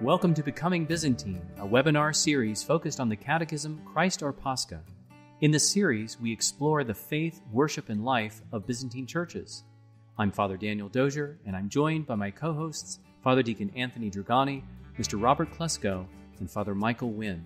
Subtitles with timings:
[0.00, 4.80] Welcome to Becoming Byzantine, a webinar series focused on the Catechism Christ Our Pascha.
[5.40, 9.64] In this series, we explore the faith, worship, and life of Byzantine churches.
[10.16, 14.62] I'm Father Daniel Dozier, and I'm joined by my co hosts, Father Deacon Anthony Dragani,
[14.96, 15.20] Mr.
[15.20, 16.06] Robert Klesko,
[16.38, 17.44] and Father Michael Wynn.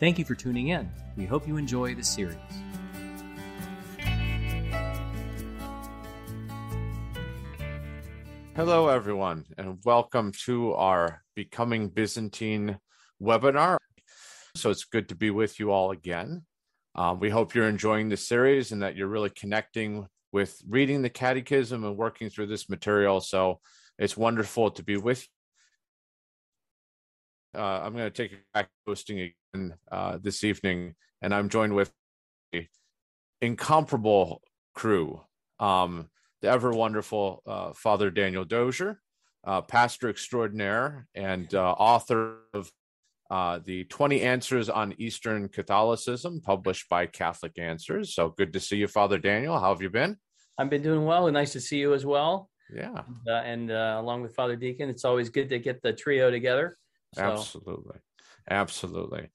[0.00, 0.90] Thank you for tuning in.
[1.16, 2.34] We hope you enjoy the series.
[8.56, 12.78] Hello, everyone, and welcome to our Becoming Byzantine
[13.20, 13.78] webinar.
[14.54, 16.44] So it's good to be with you all again.
[16.94, 21.10] Um, we hope you're enjoying the series and that you're really connecting with reading the
[21.10, 23.20] Catechism and working through this material.
[23.20, 23.58] So
[23.98, 25.26] it's wonderful to be with
[27.54, 27.60] you.
[27.60, 31.92] Uh, I'm going to take back hosting again uh, this evening, and I'm joined with
[33.40, 34.42] incomparable
[34.76, 35.22] crew.
[35.58, 36.08] Um,
[36.44, 39.00] the ever wonderful uh, Father Daniel Dozier,
[39.44, 42.70] uh, pastor extraordinaire and uh, author of
[43.30, 48.14] uh, the 20 Answers on Eastern Catholicism, published by Catholic Answers.
[48.14, 49.58] So good to see you, Father Daniel.
[49.58, 50.18] How have you been?
[50.58, 51.26] I've been doing well.
[51.28, 52.50] And nice to see you as well.
[52.70, 53.02] Yeah.
[53.26, 56.76] Uh, and uh, along with Father Deacon, it's always good to get the trio together.
[57.14, 57.22] So.
[57.22, 57.96] Absolutely.
[58.50, 59.30] Absolutely.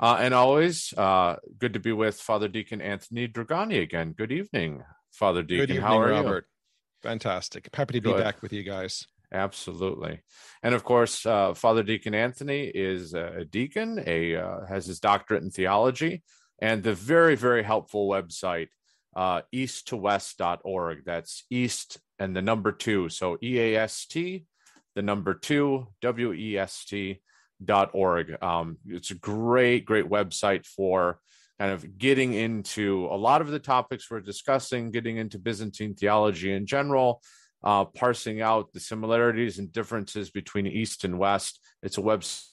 [0.00, 4.12] and always good to be with Father Deacon Anthony Dragani again.
[4.12, 4.84] Good evening.
[5.14, 5.62] Father Deacon.
[5.62, 6.46] Evening, How are Robert.
[6.46, 7.08] you?
[7.08, 7.68] Fantastic.
[7.74, 8.22] Happy to be Good.
[8.22, 9.06] back with you guys.
[9.32, 10.20] Absolutely,
[10.62, 14.02] and of course, uh, Father Deacon Anthony is a deacon.
[14.06, 16.22] A uh, has his doctorate in theology,
[16.60, 18.68] and the very very helpful website
[19.16, 21.04] uh, east2west.org.
[21.04, 24.46] That's east and the number two, so E A S T,
[24.94, 27.20] the number two W E S T
[27.64, 28.40] dot org.
[28.42, 31.18] Um, it's a great great website for
[31.58, 36.52] kind of getting into a lot of the topics we're discussing, getting into Byzantine theology
[36.52, 37.22] in general,
[37.62, 41.60] uh, parsing out the similarities and differences between East and West.
[41.82, 42.48] It's a website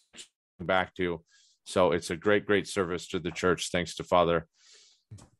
[0.59, 1.21] back to.
[1.65, 3.69] So it's a great, great service to the church.
[3.71, 4.47] Thanks to Father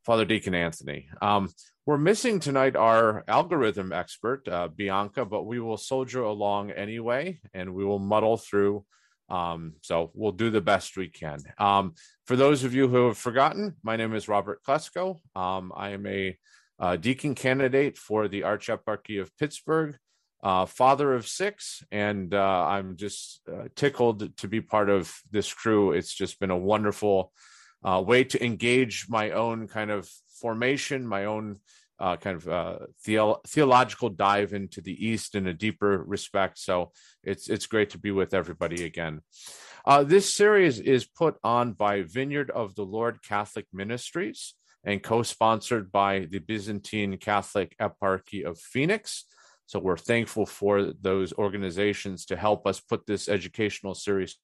[0.05, 1.09] Father Deacon Anthony.
[1.21, 1.49] Um,
[1.85, 7.73] we're missing tonight our algorithm expert, uh, Bianca, but we will soldier along anyway, and
[7.73, 8.83] we will muddle through
[9.31, 11.39] um, so we'll do the best we can.
[11.57, 15.19] Um, for those of you who have forgotten, my name is Robert Klesko.
[15.35, 16.37] Um, I am a
[16.77, 19.97] uh, deacon candidate for the Archieparchy of Pittsburgh,
[20.43, 25.53] uh, father of six, and uh, I'm just uh, tickled to be part of this
[25.53, 25.93] crew.
[25.93, 27.31] It's just been a wonderful
[27.85, 30.09] uh, way to engage my own kind of
[30.41, 31.57] formation, my own
[32.01, 36.57] uh, kind of uh, theo- theological dive into the East in a deeper respect.
[36.57, 36.91] So
[37.23, 39.21] it's it's great to be with everybody again.
[39.85, 45.91] Uh, this series is put on by Vineyard of the Lord Catholic Ministries and co-sponsored
[45.91, 49.25] by the Byzantine Catholic Eparchy of Phoenix.
[49.67, 54.37] So we're thankful for those organizations to help us put this educational series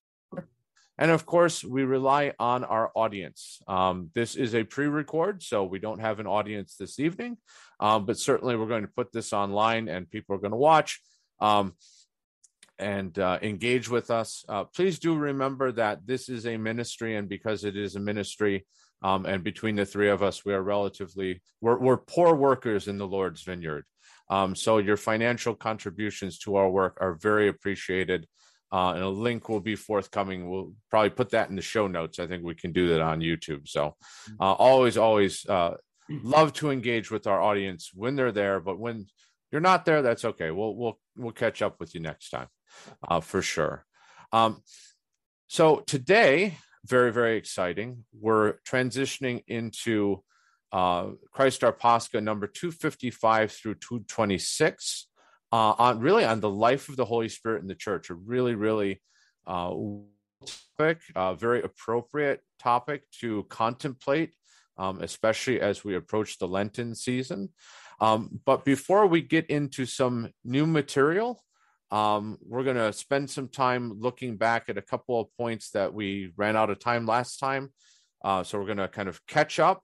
[0.97, 3.61] and of course, we rely on our audience.
[3.67, 7.37] Um, this is a pre record, so we don't have an audience this evening,
[7.79, 10.99] um, but certainly we're going to put this online and people are going to watch
[11.39, 11.73] um,
[12.79, 14.43] and uh, engage with us.
[14.49, 18.65] Uh, please do remember that this is a ministry, and because it is a ministry,
[19.03, 22.97] um, and between the three of us, we are relatively, we're, we're poor workers in
[22.97, 23.85] the Lord's vineyard.
[24.29, 28.27] Um, so your financial contributions to our work are very appreciated
[28.71, 30.49] uh, and a link will be forthcoming.
[30.49, 32.19] We'll probably put that in the show notes.
[32.19, 33.67] I think we can do that on YouTube.
[33.67, 33.95] So,
[34.39, 35.75] uh, always, always uh,
[36.09, 38.59] love to engage with our audience when they're there.
[38.59, 39.07] But when
[39.51, 40.51] you're not there, that's okay.
[40.51, 42.47] We'll we'll we'll catch up with you next time,
[43.07, 43.85] uh, for sure.
[44.33, 44.61] Um,
[45.47, 48.05] so today, very very exciting.
[48.19, 50.23] We're transitioning into
[50.73, 55.06] uh, Christ Our Pascha number two fifty five through two twenty six
[55.51, 58.09] uh, on really on the life of the Holy Spirit in the church.
[58.09, 59.01] A really, really
[59.45, 59.73] uh,
[60.77, 64.33] topic, uh, very appropriate topic to contemplate,
[64.77, 67.49] um, especially as we approach the Lenten season.
[67.99, 71.41] Um, but before we get into some new material,
[71.89, 75.93] um, we're going to spend some time looking back at a couple of points that
[75.93, 77.73] we ran out of time last time.
[78.23, 79.81] Uh, so we're going to kind of catch up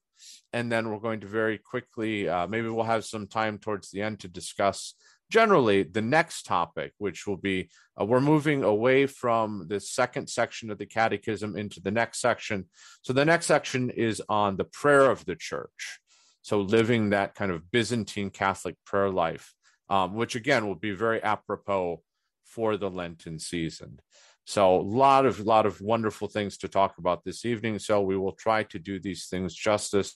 [0.51, 4.01] and then we're going to very quickly, uh, maybe we'll have some time towards the
[4.01, 4.95] end to discuss
[5.33, 7.69] generally the next topic which will be
[7.99, 12.65] uh, we're moving away from the second section of the catechism into the next section.
[13.01, 15.99] So the next section is on the prayer of the church.
[16.43, 19.53] So living that kind of byzantine catholic prayer life
[19.89, 22.01] um, which again will be very apropos
[22.45, 23.99] for the lenten season.
[24.45, 27.79] So a lot of lot of wonderful things to talk about this evening.
[27.79, 30.15] So we will try to do these things justice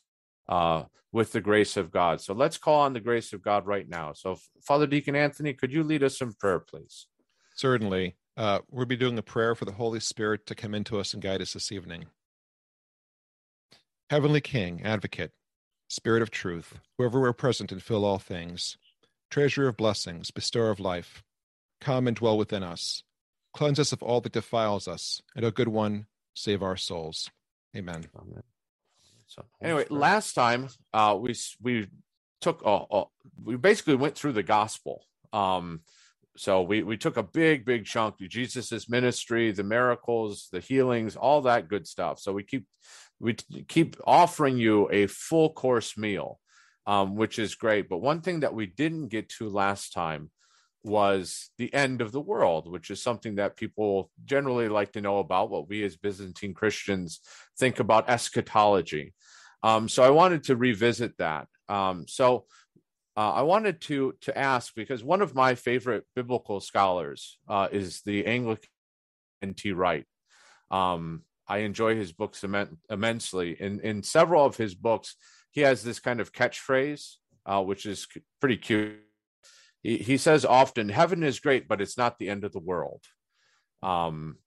[0.49, 2.21] uh, with the grace of God.
[2.21, 4.13] So let's call on the grace of God right now.
[4.13, 7.07] So, Father Deacon Anthony, could you lead us in prayer, please?
[7.55, 8.15] Certainly.
[8.37, 11.23] Uh, we'll be doing a prayer for the Holy Spirit to come into us and
[11.23, 12.05] guide us this evening.
[14.11, 15.31] Heavenly King, Advocate,
[15.89, 18.77] Spirit of truth, who everywhere present and fill all things,
[19.31, 21.23] treasure of blessings, bestower of life,
[21.81, 23.03] come and dwell within us.
[23.53, 26.05] Cleanse us of all that defiles us, and, O good one,
[26.35, 27.31] save our souls.
[27.75, 28.05] Amen.
[28.15, 28.43] Amen.
[29.27, 31.87] So anyway, last time uh, we we
[32.41, 33.05] took uh, uh,
[33.43, 35.03] we basically went through the gospel.
[35.33, 35.81] Um,
[36.37, 41.15] so we we took a big big chunk of Jesus's ministry, the miracles, the healings,
[41.15, 42.19] all that good stuff.
[42.19, 42.65] So we keep
[43.19, 43.33] we
[43.67, 46.39] keep offering you a full course meal,
[46.85, 47.89] um, which is great.
[47.89, 50.29] But one thing that we didn't get to last time
[50.83, 55.19] was the end of the world, which is something that people generally like to know
[55.19, 55.49] about.
[55.49, 57.19] What we as Byzantine Christians
[57.57, 59.13] think about eschatology.
[59.63, 61.47] Um, so I wanted to revisit that.
[61.67, 62.45] Um, so
[63.17, 68.01] uh, I wanted to to ask because one of my favorite biblical scholars uh, is
[68.01, 68.69] the Anglican
[69.41, 69.71] N.T.
[69.71, 70.05] Wright.
[70.69, 73.57] Um, I enjoy his books imm- immensely.
[73.59, 75.15] In in several of his books,
[75.51, 77.15] he has this kind of catchphrase,
[77.45, 78.07] uh, which is
[78.39, 79.06] pretty cute.
[79.83, 83.03] He, he says often, "Heaven is great, but it's not the end of the world."
[83.83, 84.37] Um,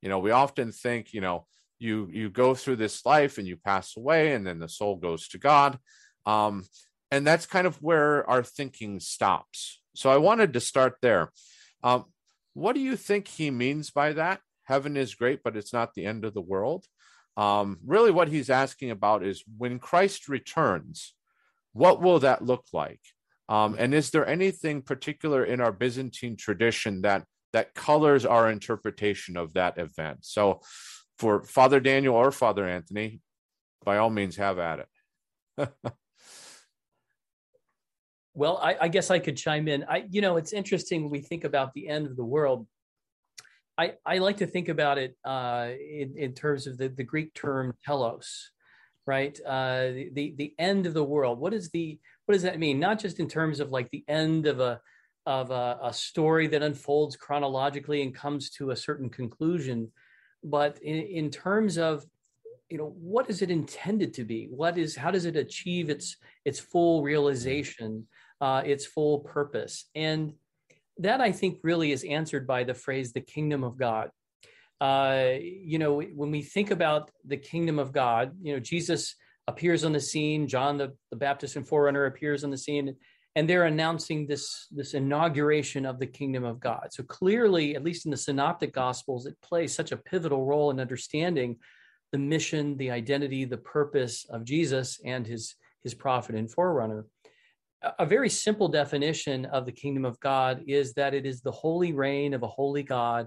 [0.00, 1.46] you know, we often think, you know,
[1.78, 5.28] you you go through this life and you pass away, and then the soul goes
[5.28, 5.78] to God.
[6.26, 6.64] Um,
[7.10, 9.80] and that's kind of where our thinking stops.
[9.94, 11.30] So I wanted to start there.
[11.82, 12.06] Um,
[12.54, 14.40] what do you think he means by that?
[14.64, 16.86] Heaven is great, but it's not the end of the world.
[17.36, 21.14] Um, really, what he's asking about is when Christ returns,
[21.72, 23.00] what will that look like?
[23.48, 29.36] Um, and is there anything particular in our Byzantine tradition that that colors our interpretation
[29.36, 30.18] of that event?
[30.22, 30.60] So,
[31.18, 33.20] for Father Daniel or Father Anthony,
[33.84, 34.86] by all means, have at
[35.58, 35.68] it.
[38.34, 39.84] Well, I, I, guess I could chime in.
[39.84, 42.66] I, you know, it's interesting when we think about the end of the world.
[43.76, 47.34] I, I like to think about it uh, in, in terms of the, the Greek
[47.34, 48.50] term telos,
[49.06, 49.38] right?
[49.44, 51.40] Uh, the the end of the world.
[51.40, 52.78] What is the what does that mean?
[52.78, 54.80] Not just in terms of like the end of a
[55.24, 59.92] of a, a story that unfolds chronologically and comes to a certain conclusion,
[60.42, 62.04] but in, in terms of
[62.68, 64.48] you know what is it intended to be?
[64.50, 68.06] What is how does it achieve its its full realization
[68.40, 69.86] uh, its full purpose?
[69.94, 70.34] And
[70.98, 74.10] that i think really is answered by the phrase the kingdom of god.
[74.80, 79.14] Uh, you know when we think about the kingdom of god you know jesus
[79.48, 82.94] appears on the scene john the, the baptist and forerunner appears on the scene
[83.34, 88.04] and they're announcing this this inauguration of the kingdom of god so clearly at least
[88.04, 91.56] in the synoptic gospels it plays such a pivotal role in understanding
[92.12, 97.06] the mission, the identity, the purpose of Jesus and his, his prophet and forerunner.
[97.98, 101.92] A very simple definition of the kingdom of God is that it is the holy
[101.92, 103.26] reign of a holy God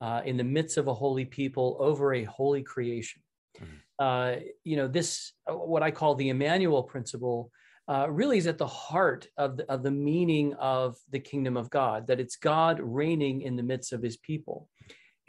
[0.00, 3.22] uh, in the midst of a holy people over a holy creation.
[3.56, 3.76] Mm-hmm.
[3.98, 7.50] Uh, you know, this, uh, what I call the Emmanuel principle,
[7.86, 11.70] uh, really is at the heart of the, of the meaning of the kingdom of
[11.70, 14.68] God, that it's God reigning in the midst of his people.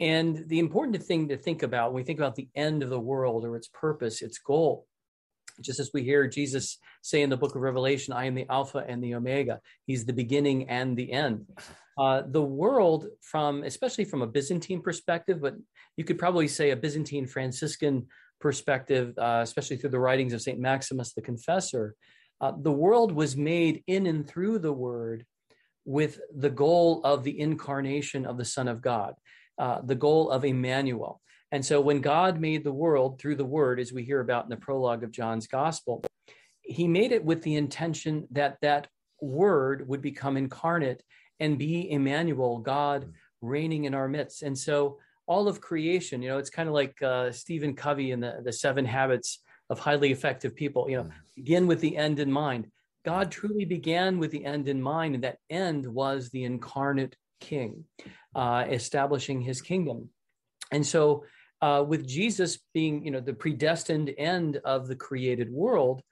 [0.00, 3.00] And the important thing to think about when we think about the end of the
[3.00, 4.86] world or its purpose, its goal,
[5.60, 8.84] just as we hear Jesus say in the book of Revelation, I am the Alpha
[8.86, 9.60] and the Omega.
[9.86, 11.46] He's the beginning and the end.
[11.98, 15.54] Uh, the world, from especially from a Byzantine perspective, but
[15.96, 18.06] you could probably say a Byzantine Franciscan
[18.40, 20.58] perspective, uh, especially through the writings of St.
[20.58, 21.94] Maximus the Confessor,
[22.40, 25.24] uh, the world was made in and through the Word
[25.84, 29.14] with the goal of the incarnation of the Son of God
[29.58, 31.20] uh, the goal of Emmanuel.
[31.52, 34.50] And so when God made the world through the word, as we hear about in
[34.50, 36.04] the prologue of John's gospel,
[36.62, 38.88] he made it with the intention that that
[39.20, 41.02] word would become incarnate
[41.40, 44.42] and be Emmanuel, God reigning in our midst.
[44.42, 48.20] And so all of creation, you know, it's kind of like uh, Stephen Covey in
[48.20, 52.30] the, the seven habits of highly effective people, you know, begin with the end in
[52.30, 52.68] mind.
[53.04, 57.84] God truly began with the end in mind, and that end was the incarnate king
[58.34, 60.10] uh, establishing his kingdom.
[60.72, 61.24] And so,
[61.62, 66.02] uh, with Jesus being, you know, the predestined end of the created world,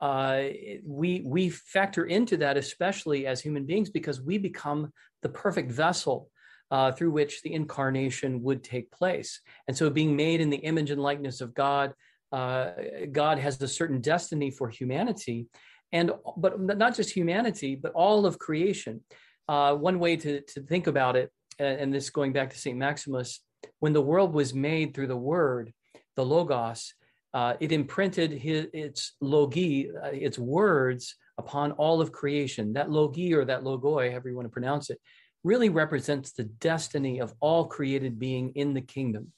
[0.00, 0.42] uh,
[0.84, 6.30] we we factor into that, especially as human beings, because we become the perfect vessel
[6.72, 9.40] uh, through which the incarnation would take place.
[9.68, 11.92] And so, being made in the image and likeness of God,
[12.32, 12.70] uh,
[13.12, 15.46] God has a certain destiny for humanity,
[15.92, 19.02] and but not just humanity, but all of creation.
[19.48, 22.76] Uh, one way to to think about it and this going back to St.
[22.76, 23.40] Maximus,
[23.80, 25.72] when the world was made through the word,
[26.16, 26.94] the Logos,
[27.34, 32.74] uh, it imprinted his, its logi, uh, its words upon all of creation.
[32.74, 35.00] That logi or that logoi, however you want to pronounce it,
[35.44, 39.32] really represents the destiny of all created being in the kingdom.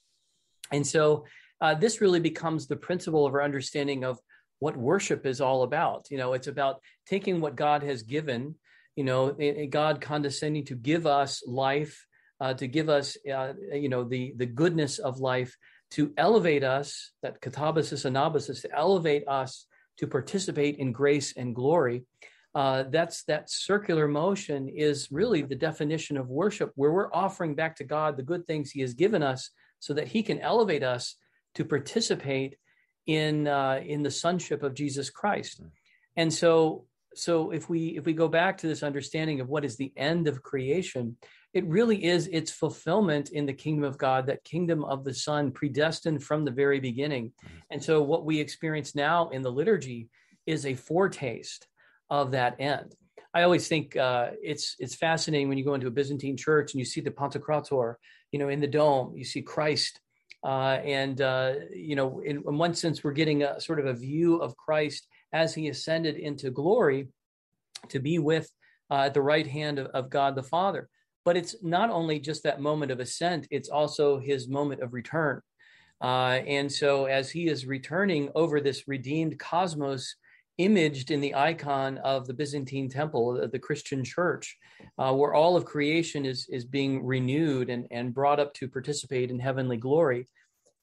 [0.70, 1.24] And so
[1.60, 4.18] uh, this really becomes the principle of our understanding of
[4.58, 6.06] what worship is all about.
[6.10, 8.54] You know, it's about taking what God has given,
[8.96, 9.36] you know,
[9.70, 12.06] God condescending to give us life,
[12.40, 15.56] uh, to give us, uh, you know, the the goodness of life,
[15.92, 19.66] to elevate us, that katabasis anabasis, to elevate us
[19.98, 22.04] to participate in grace and glory.
[22.54, 27.74] Uh, that's that circular motion is really the definition of worship, where we're offering back
[27.76, 31.16] to God the good things He has given us, so that He can elevate us
[31.56, 32.56] to participate
[33.06, 35.58] in uh, in the sonship of Jesus Christ.
[35.58, 35.66] Hmm.
[36.16, 39.76] And so, so if we if we go back to this understanding of what is
[39.76, 41.16] the end of creation,
[41.54, 45.50] it really is its fulfillment in the kingdom of God, that kingdom of the Son,
[45.50, 47.32] predestined from the very beginning.
[47.40, 47.48] Hmm.
[47.70, 50.08] And so, what we experience now in the liturgy
[50.46, 51.66] is a foretaste
[52.10, 52.94] of that end.
[53.34, 56.78] I always think uh, it's it's fascinating when you go into a Byzantine church and
[56.78, 57.96] you see the Pantocrator,
[58.30, 59.12] you know, in the dome.
[59.16, 60.00] You see Christ,
[60.44, 63.92] uh, and uh, you know, in, in, one sense, we're getting a sort of a
[63.92, 67.08] view of Christ as he ascended into glory
[67.88, 68.48] to be with
[68.88, 70.88] uh, at the right hand of, of God the Father.
[71.24, 75.40] But it's not only just that moment of ascent; it's also his moment of return.
[76.00, 80.14] Uh, and so, as he is returning over this redeemed cosmos
[80.58, 84.56] imaged in the icon of the Byzantine temple, the Christian church,
[84.98, 89.30] uh, where all of creation is, is being renewed and, and brought up to participate
[89.30, 90.28] in heavenly glory.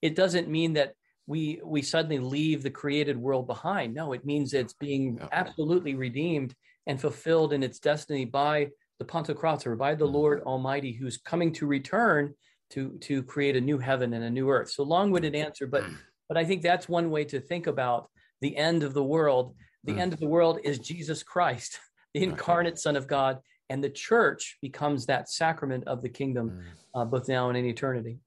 [0.02, 0.94] It doesn't mean that
[1.28, 3.94] we, we suddenly leave the created world behind.
[3.94, 6.54] No, it means it's being absolutely redeemed
[6.88, 10.16] and fulfilled in its destiny by the Pantocrator, by the mm-hmm.
[10.16, 12.34] Lord Almighty, who's coming to return
[12.72, 14.72] to, to create a new heaven and a new earth.
[14.72, 15.96] So long-winded answer, but mm.
[16.28, 18.10] but I think that's one way to think about
[18.42, 19.56] the end of the world.
[19.84, 20.00] The mm.
[20.00, 21.80] end of the world is Jesus Christ,
[22.14, 26.64] the incarnate Son of God, and the church becomes that sacrament of the kingdom, mm.
[26.94, 28.20] uh, both now and in eternity.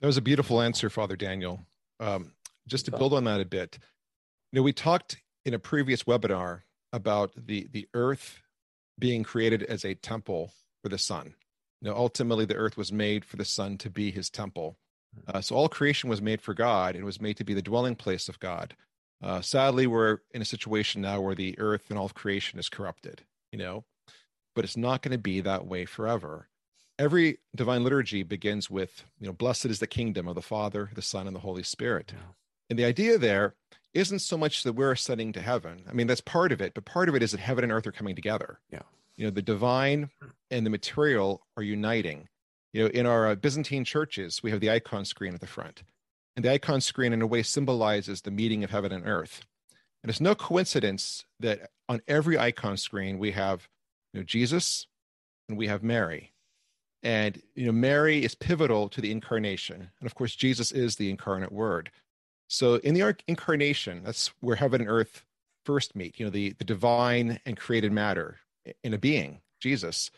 [0.00, 1.66] That was a beautiful answer, Father Daniel.
[2.00, 2.32] Um,
[2.68, 3.78] just to build on that a bit,
[4.52, 8.40] you know, we talked in a previous webinar about the the earth
[8.98, 10.52] being created as a temple
[10.82, 11.34] for the Son.
[11.80, 14.78] You know, ultimately, the earth was made for the Son to be His temple.
[15.26, 17.94] Uh, so all creation was made for God and was made to be the dwelling
[17.96, 18.74] place of God.
[19.22, 22.68] Uh, sadly, we're in a situation now where the earth and all of creation is
[22.68, 23.84] corrupted, you know,
[24.54, 26.48] but it's not going to be that way forever.
[26.98, 31.02] Every divine liturgy begins with, you know, blessed is the kingdom of the Father, the
[31.02, 32.12] Son, and the Holy Spirit.
[32.14, 32.22] Yeah.
[32.70, 33.54] And the idea there
[33.94, 35.82] isn't so much that we're ascending to heaven.
[35.88, 37.86] I mean, that's part of it, but part of it is that heaven and earth
[37.86, 38.60] are coming together.
[38.70, 38.82] Yeah.
[39.16, 40.10] You know, the divine
[40.50, 42.28] and the material are uniting.
[42.72, 45.82] You know, in our uh, Byzantine churches, we have the icon screen at the front.
[46.36, 49.42] And the icon screen, in a way, symbolizes the meeting of heaven and earth.
[50.02, 53.68] And it's no coincidence that on every icon screen, we have
[54.12, 54.86] you know, Jesus
[55.48, 56.32] and we have Mary.
[57.02, 59.90] And you know, Mary is pivotal to the incarnation.
[59.98, 61.90] And of course, Jesus is the incarnate word.
[62.48, 65.24] So in the incarnation, that's where heaven and earth
[65.64, 68.38] first meet, you know, the, the divine and created matter
[68.82, 70.10] in a being, Jesus.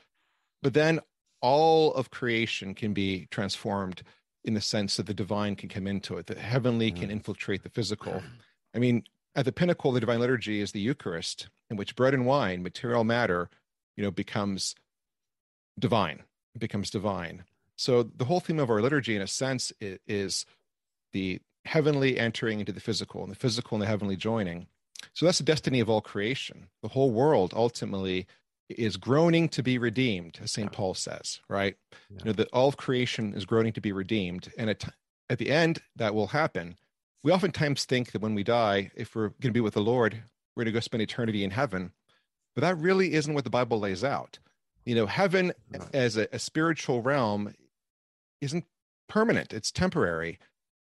[0.62, 1.00] But then
[1.40, 4.02] all of creation can be transformed
[4.44, 7.12] in the sense that the divine can come into it, the heavenly can mm-hmm.
[7.12, 8.22] infiltrate the physical.
[8.74, 9.04] I mean,
[9.34, 12.62] at the pinnacle of the divine liturgy is the Eucharist, in which bread and wine,
[12.62, 13.48] material matter,
[13.96, 14.74] you know, becomes
[15.78, 16.22] divine,
[16.54, 17.44] it becomes divine.
[17.76, 20.46] So the whole theme of our liturgy, in a sense, is
[21.12, 24.66] the heavenly entering into the physical and the physical and the heavenly joining.
[25.12, 26.68] So that's the destiny of all creation.
[26.82, 28.26] The whole world ultimately
[28.78, 30.72] is groaning to be redeemed, as St.
[30.72, 31.76] Paul says, right?
[32.10, 32.18] Yeah.
[32.18, 34.52] You know, that all of creation is groaning to be redeemed.
[34.56, 34.84] And at,
[35.28, 36.76] at the end, that will happen.
[37.22, 40.22] We oftentimes think that when we die, if we're going to be with the Lord,
[40.56, 41.92] we're going to go spend eternity in heaven.
[42.54, 44.38] But that really isn't what the Bible lays out.
[44.84, 45.52] You know, heaven
[45.92, 47.54] as a, a spiritual realm
[48.40, 48.64] isn't
[49.08, 50.38] permanent, it's temporary.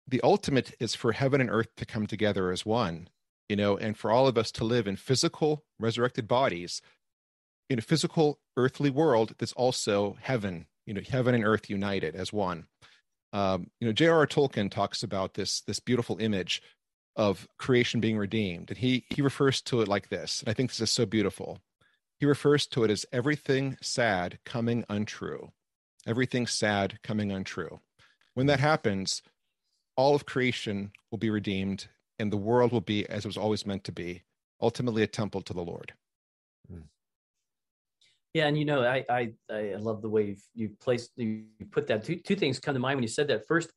[0.08, 3.08] The ultimate is for heaven and earth to come together as one,
[3.48, 6.80] you know, and for all of us to live in physical, resurrected bodies
[7.70, 12.32] in a physical earthly world that's also heaven you know heaven and earth united as
[12.32, 12.66] one.
[13.32, 16.62] Um, you know j.r.r tolkien talks about this this beautiful image
[17.16, 20.70] of creation being redeemed and he he refers to it like this and i think
[20.70, 21.60] this is so beautiful.
[22.18, 25.52] He refers to it as everything sad coming untrue
[26.06, 27.80] everything sad coming untrue.
[28.34, 29.22] When that happens
[29.96, 33.64] all of creation will be redeemed and the world will be as it was always
[33.64, 34.22] meant to be
[34.60, 35.92] ultimately a temple to the lord.
[38.34, 41.86] Yeah, and you know, I I, I love the way you've, you've placed you put
[41.88, 42.04] that.
[42.04, 43.46] Two two things come to mind when you said that.
[43.46, 43.72] First,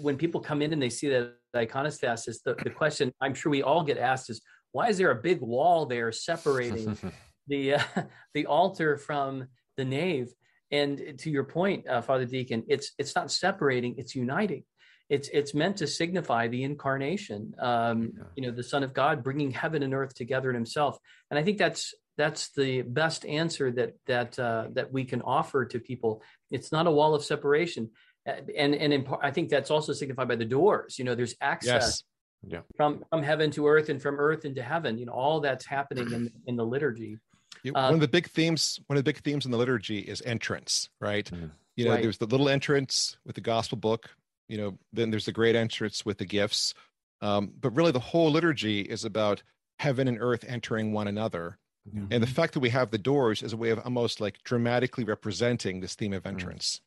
[0.00, 3.62] when people come in and they see that iconostasis, the, the question I'm sure we
[3.62, 4.40] all get asked is,
[4.72, 6.96] why is there a big wall there separating
[7.48, 7.82] the uh,
[8.34, 10.32] the altar from the nave.
[10.70, 14.64] And to your point, uh, Father Deacon, it's it's not separating; it's uniting.
[15.08, 17.54] It's it's meant to signify the incarnation.
[17.58, 18.24] Um, yeah.
[18.36, 20.98] You know, the Son of God bringing heaven and earth together in Himself.
[21.30, 25.64] And I think that's that's the best answer that that uh, that we can offer
[25.64, 26.22] to people.
[26.50, 27.90] It's not a wall of separation,
[28.26, 30.98] and and in, I think that's also signified by the doors.
[30.98, 31.72] You know, there's access.
[31.72, 32.02] Yes.
[32.46, 32.60] Yeah.
[32.76, 36.12] From from heaven to earth and from earth into heaven, you know, all that's happening
[36.12, 37.18] in in the liturgy.
[37.64, 40.88] one of the big themes, one of the big themes in the liturgy is entrance,
[41.00, 41.30] right?
[41.30, 41.50] Mm.
[41.76, 42.02] You know, right.
[42.02, 44.10] there's the little entrance with the gospel book.
[44.48, 46.74] You know, then there's the great entrance with the gifts.
[47.20, 49.42] Um, but really, the whole liturgy is about
[49.78, 51.58] heaven and earth entering one another
[51.94, 52.12] Mm-hmm.
[52.12, 55.04] And the fact that we have the doors is a way of almost like dramatically
[55.04, 56.28] representing this theme of mm.
[56.28, 56.80] entrance.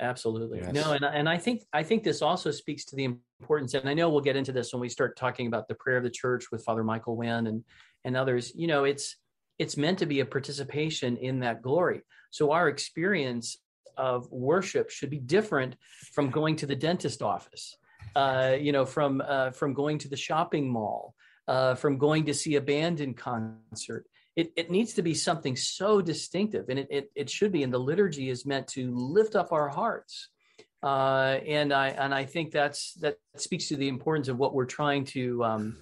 [0.00, 0.60] Absolutely.
[0.60, 0.72] Yes.
[0.72, 3.04] No, and and I think I think this also speaks to the
[3.40, 5.96] importance, and I know we'll get into this when we start talking about the prayer
[5.96, 7.64] of the church with Father Michael Wynn and
[8.04, 8.52] and others.
[8.54, 9.16] You know, it's
[9.58, 12.02] it's meant to be a participation in that glory.
[12.30, 13.58] So our experience
[13.96, 15.74] of worship should be different
[16.12, 17.76] from going to the dentist office,
[18.14, 21.14] uh, you know, from uh, from going to the shopping mall,
[21.48, 24.06] uh, from going to see a band in concert.
[24.36, 27.64] It, it needs to be something so distinctive, and it, it, it should be.
[27.64, 30.28] And the liturgy is meant to lift up our hearts.
[30.80, 34.64] Uh, and I and I think that's that speaks to the importance of what we're
[34.64, 35.76] trying to um,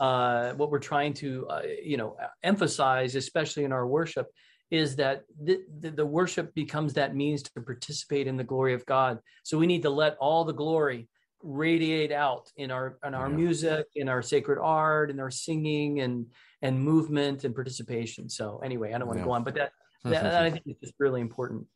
[0.00, 4.28] uh, what we're trying to uh, you know emphasize, especially in our worship,
[4.70, 8.86] is that the, the, the, worship becomes that means to participate in the glory of
[8.86, 9.18] God.
[9.42, 11.08] So we need to let all the glory
[11.42, 13.36] radiate out in our in our yeah.
[13.36, 16.26] music in our sacred art in our singing and
[16.62, 18.28] and movement and participation.
[18.28, 19.26] So anyway i don't want to yeah.
[19.26, 19.72] go on but that,
[20.04, 21.66] that, that i think is just really important.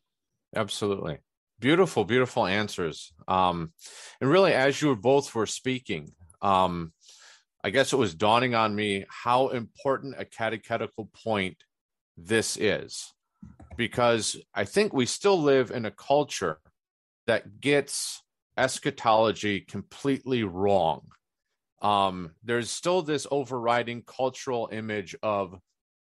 [0.55, 1.19] Absolutely.
[1.61, 3.13] Beautiful beautiful answers.
[3.29, 3.73] Um
[4.21, 6.93] and really as you both were speaking um
[7.63, 11.57] i guess it was dawning on me how important a catechetical point
[12.17, 13.13] this is.
[13.77, 16.59] Because i think we still live in a culture
[17.29, 18.23] that gets
[18.57, 21.03] eschatology completely wrong.
[21.81, 25.59] Um, there's still this overriding cultural image of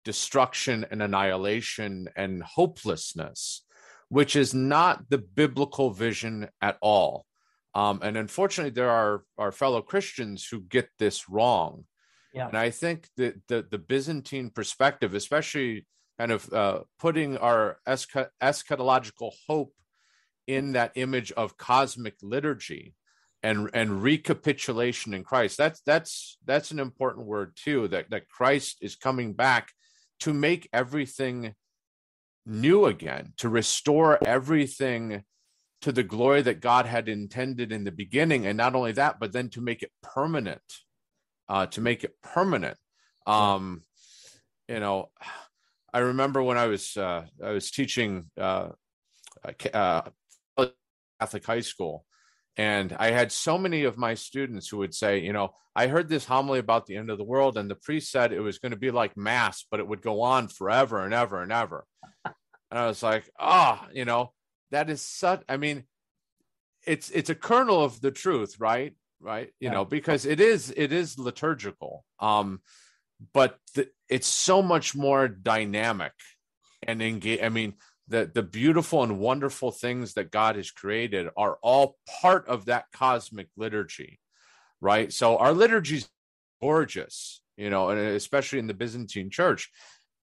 [0.04, 3.64] destruction and annihilation and hopelessness,
[4.09, 7.26] which is not the biblical vision at all.
[7.74, 11.87] Um, and unfortunately, there are our fellow Christians who get this wrong.
[12.33, 12.48] Yeah.
[12.48, 15.87] And I think that the, the Byzantine perspective, especially
[16.18, 19.72] kind of uh, putting our eschatological hope
[20.46, 22.94] in that image of cosmic liturgy
[23.42, 25.59] and and recapitulation in Christ.
[25.59, 27.88] That's that's that's an important word too.
[27.88, 29.70] That that Christ is coming back
[30.20, 31.54] to make everything
[32.46, 35.24] new again, to restore everything
[35.83, 39.33] to the glory that God had intended in the beginning, and not only that, but
[39.33, 40.62] then to make it permanent.
[41.46, 42.78] Uh, to make it permanent.
[43.26, 43.83] Um,
[44.66, 45.11] you know,
[45.92, 48.70] I remember when I was uh, I was teaching uh,
[49.74, 50.02] uh,
[51.20, 52.05] Catholic high school.
[52.57, 56.09] And I had so many of my students who would say, you know, I heard
[56.09, 58.70] this homily about the end of the world, and the priest said it was going
[58.70, 61.85] to be like mass, but it would go on forever and ever and ever.
[62.24, 62.35] and
[62.70, 64.33] I was like, ah, oh, you know,
[64.70, 65.42] that is such.
[65.48, 65.85] I mean,
[66.87, 68.94] it's it's a kernel of the truth, right?
[69.20, 69.48] Right?
[69.59, 69.72] You yeah.
[69.72, 72.61] know, because it is it is liturgical, um,
[73.33, 76.12] but the, it's so much more dynamic
[76.87, 77.42] and engage.
[77.42, 77.74] I mean,
[78.08, 82.86] the the beautiful and wonderful things that God has created are all part of that
[82.92, 84.20] cosmic liturgy,
[84.80, 85.12] right?
[85.12, 86.08] So our liturgy is
[86.60, 89.70] gorgeous, you know, and especially in the Byzantine Church,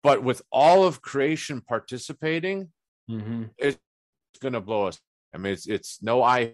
[0.04, 2.72] but with all of creation participating,
[3.10, 3.44] mm-hmm.
[3.58, 3.78] it's
[4.42, 5.00] going to blow us.
[5.34, 6.54] I mean, it's it's no eye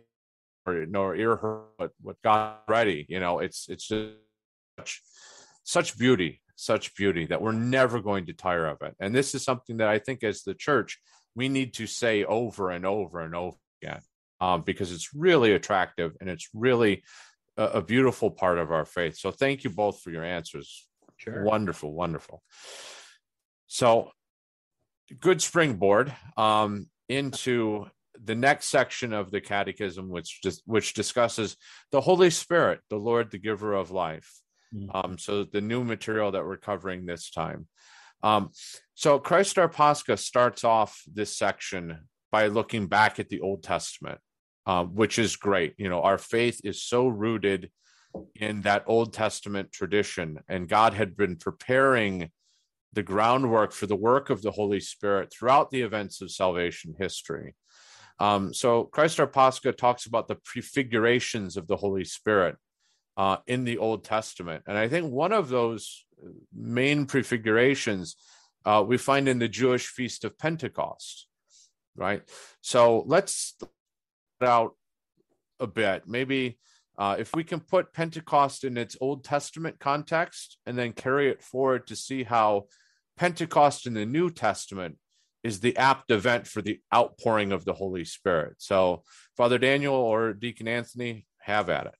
[0.65, 4.15] or no ear hurt, but what God ready, you know, it's it's just
[4.77, 5.01] such,
[5.63, 8.95] such beauty such beauty that we're never going to tire of it.
[8.99, 10.99] And this is something that I think as the church,
[11.35, 14.01] we need to say over and over and over again
[14.39, 17.03] um, because it's really attractive and it's really
[17.57, 19.17] a, a, beautiful part of our faith.
[19.17, 20.87] So thank you both for your answers.
[21.17, 21.43] Sure.
[21.43, 22.43] Wonderful, wonderful.
[23.67, 24.11] So,
[25.19, 27.87] good springboard um, into
[28.21, 31.57] the next section of the catechism which just which discusses
[31.91, 34.42] the holy spirit the lord the giver of life.
[34.93, 37.67] Um, so the new material that we're covering this time.
[38.23, 38.51] Um,
[38.95, 44.19] so Christ our Pascha starts off this section by looking back at the Old Testament,
[44.65, 45.73] uh, which is great.
[45.77, 47.69] You know, our faith is so rooted
[48.35, 52.31] in that Old Testament tradition, and God had been preparing
[52.93, 57.55] the groundwork for the work of the Holy Spirit throughout the events of salvation history.
[58.19, 62.55] Um, so Christ our Pascha talks about the prefigurations of the Holy Spirit
[63.17, 64.63] uh, in the Old Testament.
[64.67, 66.05] And I think one of those
[66.55, 68.15] main prefigurations
[68.65, 71.27] uh, we find in the Jewish feast of Pentecost,
[71.95, 72.21] right?
[72.61, 73.55] So let's
[74.41, 74.75] out
[75.59, 76.03] a bit.
[76.07, 76.59] Maybe
[76.97, 81.43] uh, if we can put Pentecost in its Old Testament context and then carry it
[81.43, 82.67] forward to see how
[83.17, 84.97] Pentecost in the New Testament
[85.43, 88.55] is the apt event for the outpouring of the Holy Spirit.
[88.59, 89.03] So,
[89.35, 91.95] Father Daniel or Deacon Anthony, have at it.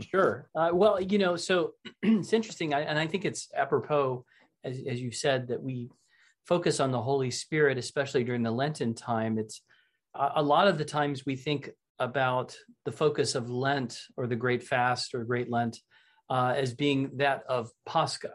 [0.00, 0.48] Sure.
[0.54, 4.24] Uh, well, you know, so it's interesting, I, and I think it's apropos,
[4.64, 5.88] as, as you said, that we
[6.46, 9.38] focus on the Holy Spirit, especially during the Lenten time.
[9.38, 9.60] It's
[10.14, 14.62] a, lot of the times we think about the focus of Lent or the Great
[14.62, 15.78] Fast or Great Lent
[16.30, 18.32] uh, as being that of Pascha,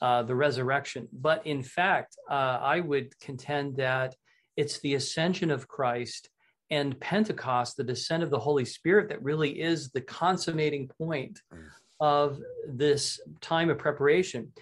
[0.00, 1.08] uh, the resurrection.
[1.12, 4.14] But in fact, uh, I would contend that
[4.56, 6.30] it's the ascension of Christ
[6.70, 11.64] and Pentecost, the descent of the Holy Spirit, that really is the consummating point mm.
[12.00, 14.52] of this time of preparation.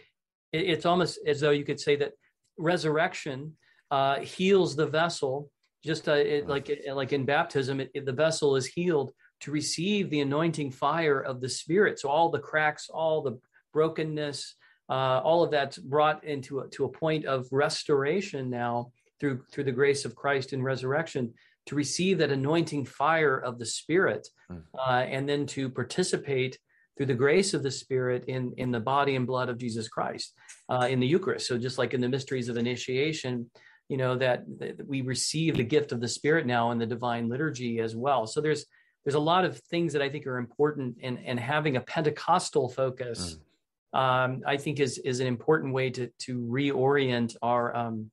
[0.53, 2.13] It, it's almost as though you could say that
[2.59, 3.57] resurrection
[3.91, 5.51] uh, heals the vessel,
[5.85, 10.21] just uh, it, like like in baptism, it, the vessel is healed to receive the
[10.21, 11.99] anointing fire of the Spirit.
[11.99, 13.39] So all the cracks, all the
[13.73, 14.55] brokenness,
[14.89, 19.65] uh, all of that's brought into a, to a point of restoration now through through
[19.65, 21.33] the grace of Christ in resurrection
[21.67, 24.63] to receive that anointing fire of the Spirit, mm.
[24.79, 26.59] uh, and then to participate
[26.97, 30.35] through the grace of the Spirit in in the body and blood of Jesus Christ
[30.69, 31.47] uh, in the Eucharist.
[31.47, 33.51] So just like in the mysteries of initiation,
[33.89, 37.29] you know that, that we receive the gift of the Spirit now in the divine
[37.29, 38.27] liturgy as well.
[38.27, 38.67] So there's
[39.05, 42.69] there's a lot of things that I think are important, and and having a Pentecostal
[42.69, 43.37] focus.
[43.37, 43.41] Mm.
[43.95, 48.11] Um, I think is is an important way to to reorient our um,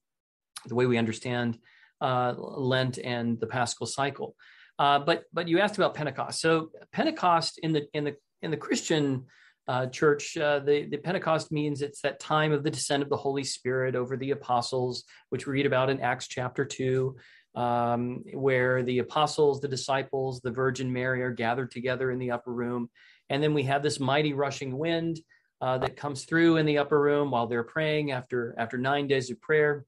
[0.67, 1.57] the way we understand
[2.01, 4.35] uh, Lent and the Paschal cycle.
[4.79, 6.41] Uh, but but you asked about Pentecost.
[6.41, 9.25] So Pentecost in the in the in the Christian
[9.67, 13.17] uh, church, uh, the the Pentecost means it's that time of the descent of the
[13.17, 17.15] Holy Spirit over the apostles, which we read about in Acts chapter two,
[17.53, 22.51] um, where the apostles, the disciples, the Virgin Mary are gathered together in the upper
[22.51, 22.89] room,
[23.29, 25.19] and then we have this mighty rushing wind.
[25.61, 29.29] Uh, that comes through in the upper room while they're praying after after nine days
[29.29, 29.85] of prayer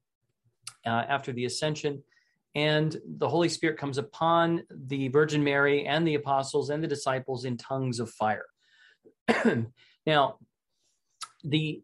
[0.86, 2.02] uh, after the ascension.
[2.54, 7.44] And the Holy Spirit comes upon the Virgin Mary and the apostles and the disciples
[7.44, 8.46] in tongues of fire.
[10.06, 10.38] now,
[11.42, 11.82] the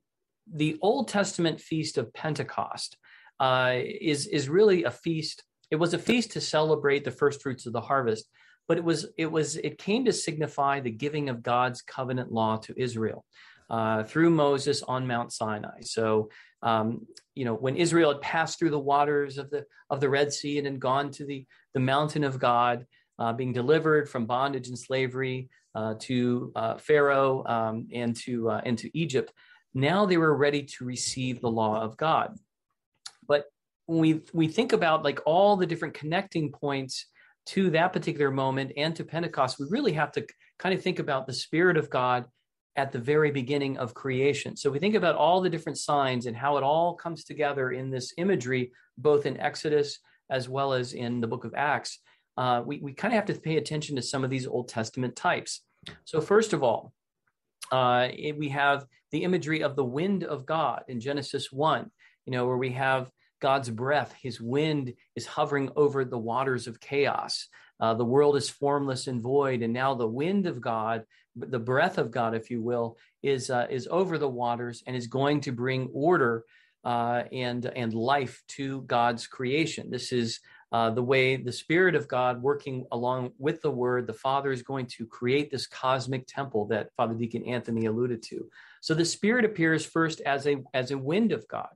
[0.52, 2.96] the Old Testament feast of Pentecost
[3.40, 5.42] uh, is is really a feast.
[5.70, 8.28] It was a feast to celebrate the first fruits of the harvest,
[8.68, 12.56] but it was it was it came to signify the giving of God's covenant law
[12.58, 13.24] to Israel
[13.68, 15.80] uh, through Moses on Mount Sinai.
[15.82, 16.30] So
[16.62, 20.32] um, you know, when Israel had passed through the waters of the of the Red
[20.32, 22.86] Sea and had gone to the the mountain of God,
[23.18, 28.60] uh, being delivered from bondage and slavery uh, to uh, Pharaoh um, and to uh,
[28.64, 29.32] and to Egypt,
[29.74, 32.36] now they were ready to receive the law of God.
[33.26, 33.44] But
[33.86, 37.06] when we we think about like all the different connecting points
[37.46, 40.26] to that particular moment and to Pentecost, we really have to
[40.58, 42.26] kind of think about the Spirit of God
[42.76, 44.56] at the very beginning of creation.
[44.56, 47.90] So we think about all the different signs and how it all comes together in
[47.90, 49.98] this imagery, both in Exodus
[50.30, 51.98] as well as in the book of Acts.
[52.36, 55.16] Uh, we, we kind of have to pay attention to some of these Old Testament
[55.16, 55.62] types.
[56.04, 56.92] So, first of all,
[57.72, 61.90] uh, we have the imagery of the wind of God in Genesis 1,
[62.26, 66.80] you know, where we have God's breath, his wind is hovering over the waters of
[66.80, 67.48] chaos.
[67.80, 71.04] Uh, the world is formless and void, and now the wind of God
[71.36, 75.06] the breath of God, if you will, is uh, is over the waters and is
[75.06, 76.44] going to bring order
[76.84, 79.90] uh, and and life to God's creation.
[79.90, 80.40] This is
[80.72, 84.62] uh, the way the Spirit of God, working along with the Word, the Father is
[84.62, 88.48] going to create this cosmic temple that Father Deacon Anthony alluded to.
[88.80, 91.68] So the Spirit appears first as a as a wind of God.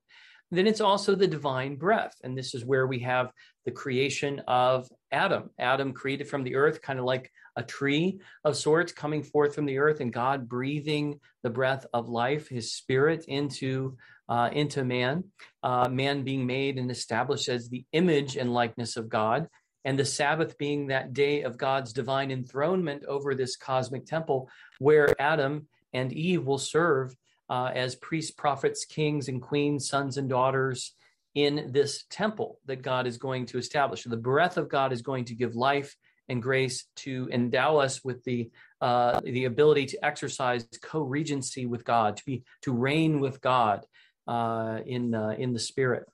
[0.51, 3.33] Then it's also the divine breath, and this is where we have
[3.65, 5.51] the creation of Adam.
[5.59, 9.67] Adam created from the earth, kind of like a tree of sorts coming forth from
[9.67, 13.97] the earth and God breathing the breath of life, his spirit into
[14.29, 15.25] uh, into man,
[15.63, 19.49] uh, man being made and established as the image and likeness of God,
[19.85, 25.15] and the Sabbath being that day of God's divine enthronement over this cosmic temple where
[25.21, 27.15] Adam and Eve will serve
[27.51, 30.95] uh, as priests, prophets, kings, and queens, sons and daughters
[31.35, 34.05] in this temple that God is going to establish.
[34.05, 35.97] The breath of God is going to give life
[36.29, 42.17] and grace to endow us with the uh, the ability to exercise co-regency with God,
[42.17, 43.87] to be to reign with God
[44.27, 46.05] uh, in uh, in the Spirit.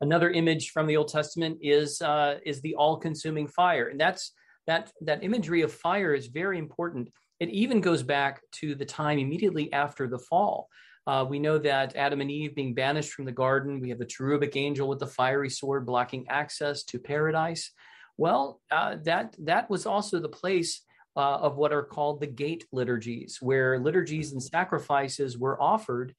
[0.00, 4.32] Another image from the Old Testament is uh, is the all-consuming fire, and that's
[4.66, 7.10] that that imagery of fire is very important.
[7.40, 10.68] It even goes back to the time immediately after the fall.
[11.06, 14.04] Uh, we know that Adam and Eve being banished from the garden, we have the
[14.04, 17.70] cherubic angel with the fiery sword blocking access to paradise.
[18.18, 20.82] Well, uh, that that was also the place
[21.16, 26.14] uh, of what are called the gate liturgies, where liturgies and sacrifices were offered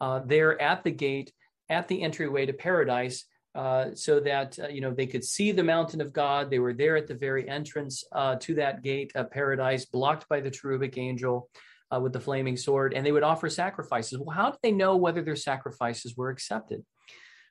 [0.00, 1.32] uh, there at the gate,
[1.68, 5.64] at the entryway to paradise, uh, so that uh, you know they could see the
[5.64, 6.50] mountain of God.
[6.50, 10.40] They were there at the very entrance uh, to that gate of paradise, blocked by
[10.40, 11.48] the cherubic angel
[11.94, 14.18] uh, with the flaming sword, and they would offer sacrifices.
[14.18, 16.84] Well, how did they know whether their sacrifices were accepted?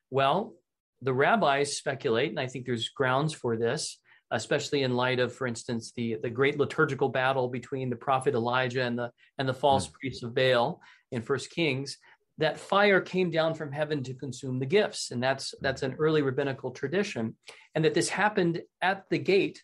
[0.09, 0.53] Well,
[1.01, 3.99] the rabbis speculate, and I think there's grounds for this,
[4.31, 8.83] especially in light of, for instance, the the great liturgical battle between the prophet Elijah
[8.83, 9.93] and the and the false mm.
[9.93, 10.81] priests of Baal
[11.11, 11.97] in First Kings
[12.37, 16.21] that fire came down from heaven to consume the gifts and that's that's an early
[16.21, 17.35] rabbinical tradition
[17.73, 19.63] and that this happened at the gate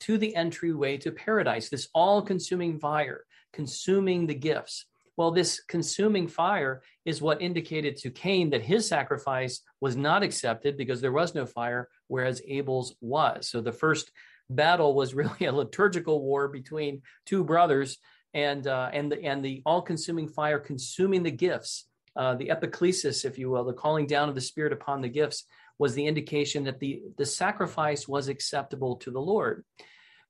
[0.00, 6.28] to the entryway to paradise this all consuming fire consuming the gifts well this consuming
[6.28, 11.34] fire is what indicated to Cain that his sacrifice was not accepted because there was
[11.34, 14.10] no fire whereas Abel's was so the first
[14.50, 17.98] battle was really a liturgical war between two brothers
[18.34, 23.38] and uh, and the and the all-consuming fire consuming the gifts, uh, the epiclesis, if
[23.38, 25.44] you will, the calling down of the Spirit upon the gifts,
[25.78, 29.64] was the indication that the the sacrifice was acceptable to the Lord.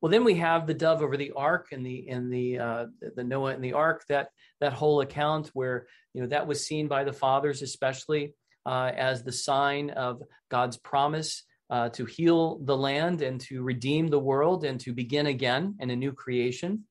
[0.04, 2.86] Well, then we have the dove over the ark and the in the uh,
[3.16, 4.28] the Noah and the ark that
[4.60, 8.34] that whole account where you know that was seen by the fathers especially
[8.66, 11.44] uh, as the sign of God's promise.
[11.70, 15.88] Uh, to heal the land and to redeem the world and to begin again in
[15.88, 16.84] a new creation.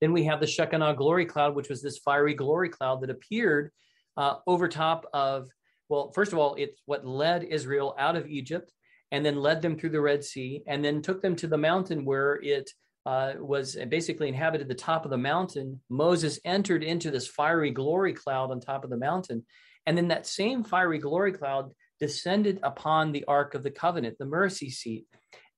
[0.00, 3.72] Then we have the Shekinah glory cloud, which was this fiery glory cloud that appeared
[4.16, 5.48] uh, over top of,
[5.88, 8.72] well, first of all, it's what led Israel out of Egypt
[9.12, 12.04] and then led them through the Red Sea and then took them to the mountain
[12.04, 12.68] where it
[13.04, 15.80] uh, was basically inhabited the top of the mountain.
[15.90, 19.44] Moses entered into this fiery glory cloud on top of the mountain.
[19.86, 24.24] And then that same fiery glory cloud descended upon the Ark of the Covenant, the
[24.24, 25.04] mercy seat.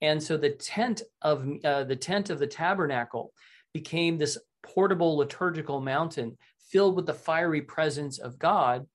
[0.02, 3.32] And so the tent of uh, the tent of the tabernacle
[3.72, 6.36] became this portable liturgical mountain
[6.70, 8.86] filled with the fiery presence of God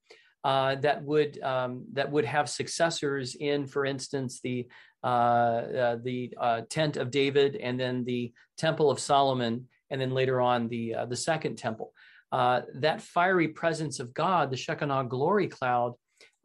[0.43, 4.67] uh, that would um, that would have successors in, for instance, the
[5.03, 10.11] uh, uh, the uh, tent of David, and then the temple of Solomon, and then
[10.11, 11.93] later on the the second temple.
[12.31, 15.95] That fiery presence of God, the Shekinah glory cloud,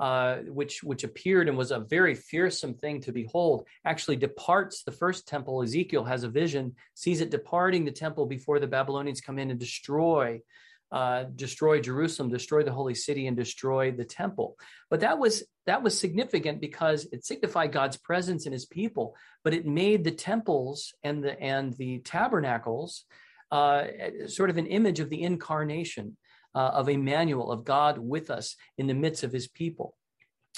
[0.00, 4.92] uh, which which appeared and was a very fearsome thing to behold, actually departs the
[4.92, 5.62] first temple.
[5.62, 9.60] Ezekiel has a vision, sees it departing the temple before the Babylonians come in and
[9.60, 10.40] destroy.
[10.92, 14.56] Uh, destroy Jerusalem, destroy the holy city, and destroy the temple.
[14.90, 19.16] But that was that was significant because it signified God's presence in His people.
[19.42, 23.04] But it made the temples and the and the tabernacles
[23.50, 23.84] uh,
[24.26, 26.16] sort of an image of the incarnation
[26.54, 29.96] uh, of Emmanuel, of God with us in the midst of his people.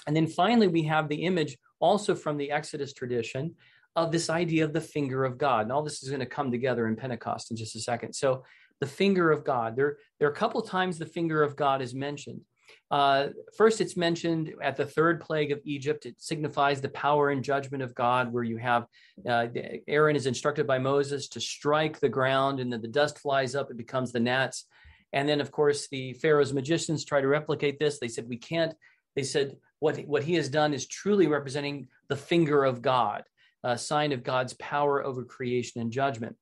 [0.06, 3.54] And then finally, we have the image also from the Exodus tradition
[3.96, 5.62] of this idea of the finger of God.
[5.62, 8.14] And all this is going to come together in Pentecost in just a second.
[8.14, 8.44] So,
[8.80, 9.76] the finger of God.
[9.76, 12.42] There, there are a couple times the finger of God is mentioned.
[12.90, 16.06] Uh, first, it's mentioned at the third plague of Egypt.
[16.06, 18.86] It signifies the power and judgment of God, where you have
[19.28, 19.46] uh,
[19.88, 23.70] Aaron is instructed by Moses to strike the ground, and then the dust flies up.
[23.70, 24.66] It becomes the gnats.
[25.12, 27.98] And then, of course, the Pharaoh's magicians try to replicate this.
[27.98, 28.74] They said, We can't.
[29.14, 33.24] They said, What, what he has done is truly representing the finger of God,
[33.64, 36.36] a sign of God's power over creation and judgment.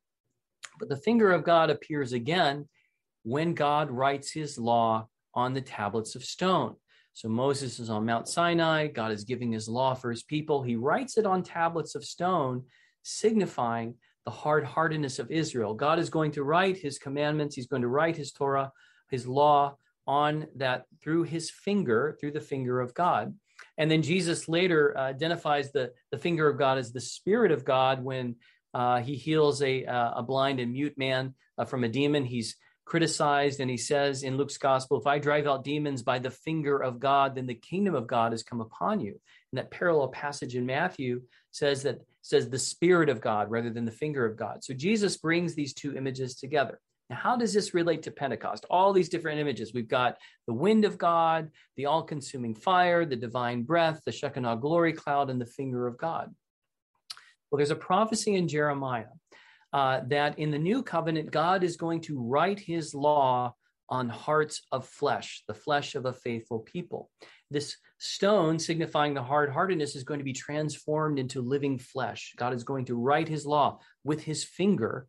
[0.79, 2.69] But the finger of God appears again
[3.23, 6.77] when God writes his law on the tablets of stone.
[7.13, 8.89] So Moses is on Mount Sinai.
[8.89, 10.63] God is giving his law for his people.
[10.63, 12.65] He writes it on tablets of stone,
[13.03, 15.75] signifying the hard heartedness of Israel.
[15.75, 18.73] God is going to write his commandments, he's going to write his Torah,
[19.11, 23.35] his law on that through his finger, through the finger of God.
[23.79, 27.65] And then Jesus later uh, identifies the, the finger of God as the Spirit of
[27.65, 28.37] God when
[28.75, 32.25] uh, he heals a, uh, a blind and mute man uh, from a demon.
[32.25, 36.31] He's criticized and he says in Luke's gospel, If I drive out demons by the
[36.31, 39.19] finger of God, then the kingdom of God has come upon you.
[39.53, 43.85] And that parallel passage in Matthew says that says the spirit of God rather than
[43.85, 44.65] the finger of God.
[44.65, 46.81] So Jesus brings these two images together.
[47.11, 48.65] Now, how does this relate to Pentecost?
[48.71, 49.75] All these different images.
[49.75, 54.57] We've got the wind of God, the all consuming fire, the divine breath, the Shekinah
[54.57, 56.35] glory cloud, and the finger of God.
[57.55, 59.05] Well, there's a prophecy in Jeremiah
[59.73, 63.55] uh, that in the new covenant, God is going to write his law
[63.89, 67.11] on hearts of flesh, the flesh of a faithful people.
[67.53, 72.35] This stone, signifying the hard heartedness, is going to be transformed into living flesh.
[72.37, 75.07] God is going to write his law with his finger,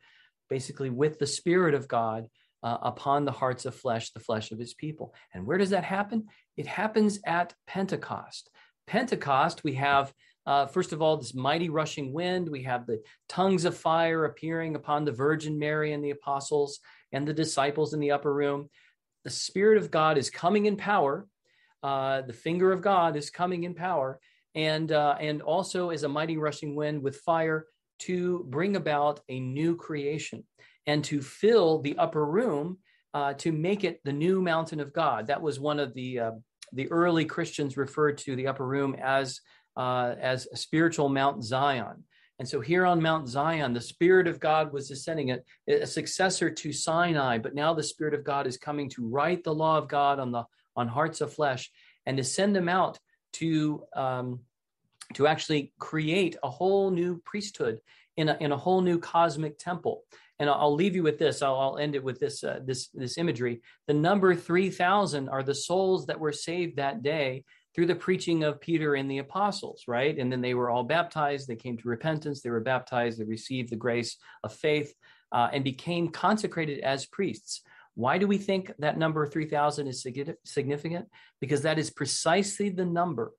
[0.48, 2.28] basically with the Spirit of God,
[2.62, 5.16] uh, upon the hearts of flesh, the flesh of his people.
[5.34, 6.28] And where does that happen?
[6.58, 8.52] It happens at Pentecost.
[8.86, 10.14] Pentecost, we have,
[10.46, 12.50] uh, first of all, this mighty rushing wind.
[12.50, 16.80] We have the tongues of fire appearing upon the Virgin Mary and the apostles
[17.12, 18.70] and the disciples in the upper room.
[19.24, 21.28] The Spirit of God is coming in power.
[21.82, 24.20] Uh, the finger of God is coming in power,
[24.54, 27.66] and uh, and also as a mighty rushing wind with fire
[28.00, 30.44] to bring about a new creation
[30.88, 32.78] and to fill the upper room
[33.14, 35.28] uh, to make it the new mountain of God.
[35.28, 36.32] That was one of the uh,
[36.74, 39.42] the early Christians referred to the upper room as
[39.76, 42.04] uh, as a spiritual Mount Zion.
[42.38, 46.50] And so here on Mount Zion, the Spirit of God was descending, a, a successor
[46.50, 49.88] to Sinai, but now the Spirit of God is coming to write the law of
[49.88, 50.44] God on the
[50.76, 51.72] on hearts of flesh
[52.06, 53.00] and to send them out
[53.34, 54.42] to um,
[55.14, 57.80] to actually create a whole new priesthood
[58.18, 60.04] in a, in a whole new cosmic temple.
[60.40, 61.42] And I'll, I'll leave you with this.
[61.42, 63.62] I'll, I'll end it with this uh, this this imagery.
[63.88, 68.44] The number three thousand are the souls that were saved that day through the preaching
[68.44, 70.18] of Peter and the apostles, right?
[70.18, 71.48] And then they were all baptized.
[71.48, 72.42] They came to repentance.
[72.42, 73.20] They were baptized.
[73.20, 74.94] They received the grace of faith
[75.34, 77.62] uh, and became consecrated as priests.
[77.96, 80.08] Why do we think that number 3,000 is
[80.46, 81.08] significant?
[81.42, 83.34] Because that is precisely the number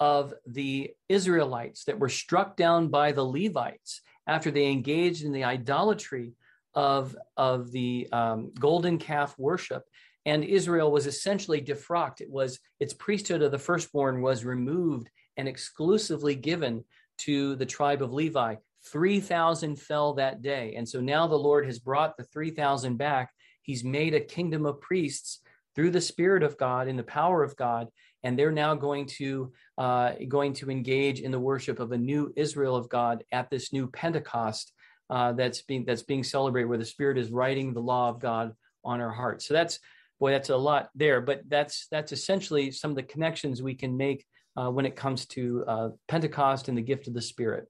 [0.00, 5.44] of the Israelites that were struck down by the Levites after they engaged in the
[5.44, 6.32] idolatry
[6.74, 9.84] of, of the um, golden calf worship.
[10.26, 12.20] And Israel was essentially defrocked.
[12.20, 16.84] It was its priesthood of the firstborn was removed and exclusively given
[17.18, 18.56] to the tribe of Levi.
[18.86, 20.74] 3,000 fell that day.
[20.76, 23.30] And so now the Lord has brought the 3,000 back.
[23.62, 25.40] He's made a kingdom of priests
[25.74, 27.88] through the Spirit of God in the power of God
[28.24, 32.32] and they're now going to uh, going to engage in the worship of a new
[32.34, 34.72] Israel of God at this new Pentecost
[35.10, 38.52] uh, that's being that's being celebrated, where the Spirit is writing the law of God
[38.84, 39.46] on our hearts.
[39.46, 39.78] So that's
[40.20, 43.96] boy, that's a lot there, but that's that's essentially some of the connections we can
[43.96, 44.24] make
[44.56, 47.66] uh, when it comes to uh, Pentecost and the gift of the Spirit.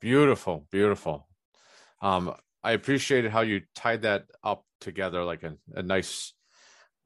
[0.00, 1.28] Beautiful, beautiful.
[2.00, 2.34] Um,
[2.64, 6.32] I appreciated how you tied that up together like a, a nice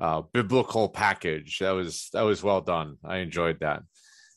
[0.01, 1.59] uh, biblical package.
[1.59, 2.97] That was that was well done.
[3.05, 3.83] I enjoyed that.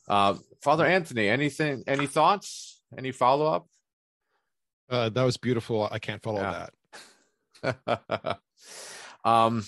[0.07, 3.67] Uh, Father Anthony, anything, any thoughts, any follow up?
[4.89, 5.87] Uh, that was beautiful.
[5.89, 6.67] I can't follow yeah.
[7.63, 8.39] that.
[9.23, 9.65] um,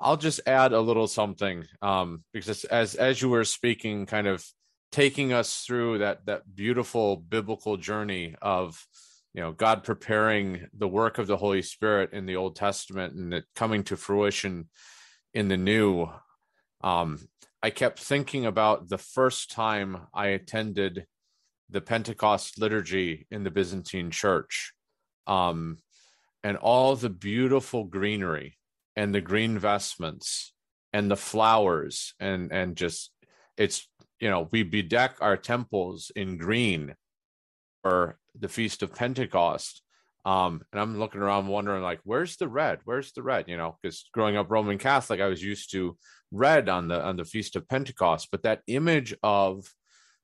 [0.00, 4.44] I'll just add a little something um, because as as you were speaking, kind of
[4.90, 8.84] taking us through that that beautiful biblical journey of
[9.32, 13.32] you know God preparing the work of the Holy Spirit in the Old Testament and
[13.32, 14.68] it coming to fruition
[15.34, 16.08] in the new,
[16.82, 17.18] um,
[17.62, 21.06] I kept thinking about the first time I attended
[21.70, 24.74] the Pentecost liturgy in the Byzantine church.
[25.26, 25.78] Um,
[26.44, 28.58] and all the beautiful greenery
[28.96, 30.52] and the green vestments
[30.92, 33.10] and the flowers and and just
[33.56, 33.88] it's
[34.20, 36.94] you know we bedeck our temples in green
[37.82, 39.82] for the feast of pentecost
[40.24, 42.80] um, and I'm looking around wondering, like, where's the red?
[42.84, 43.48] Where's the red?
[43.48, 45.96] You know, because growing up Roman Catholic, I was used to
[46.30, 48.28] red on the on the Feast of Pentecost.
[48.30, 49.66] But that image of,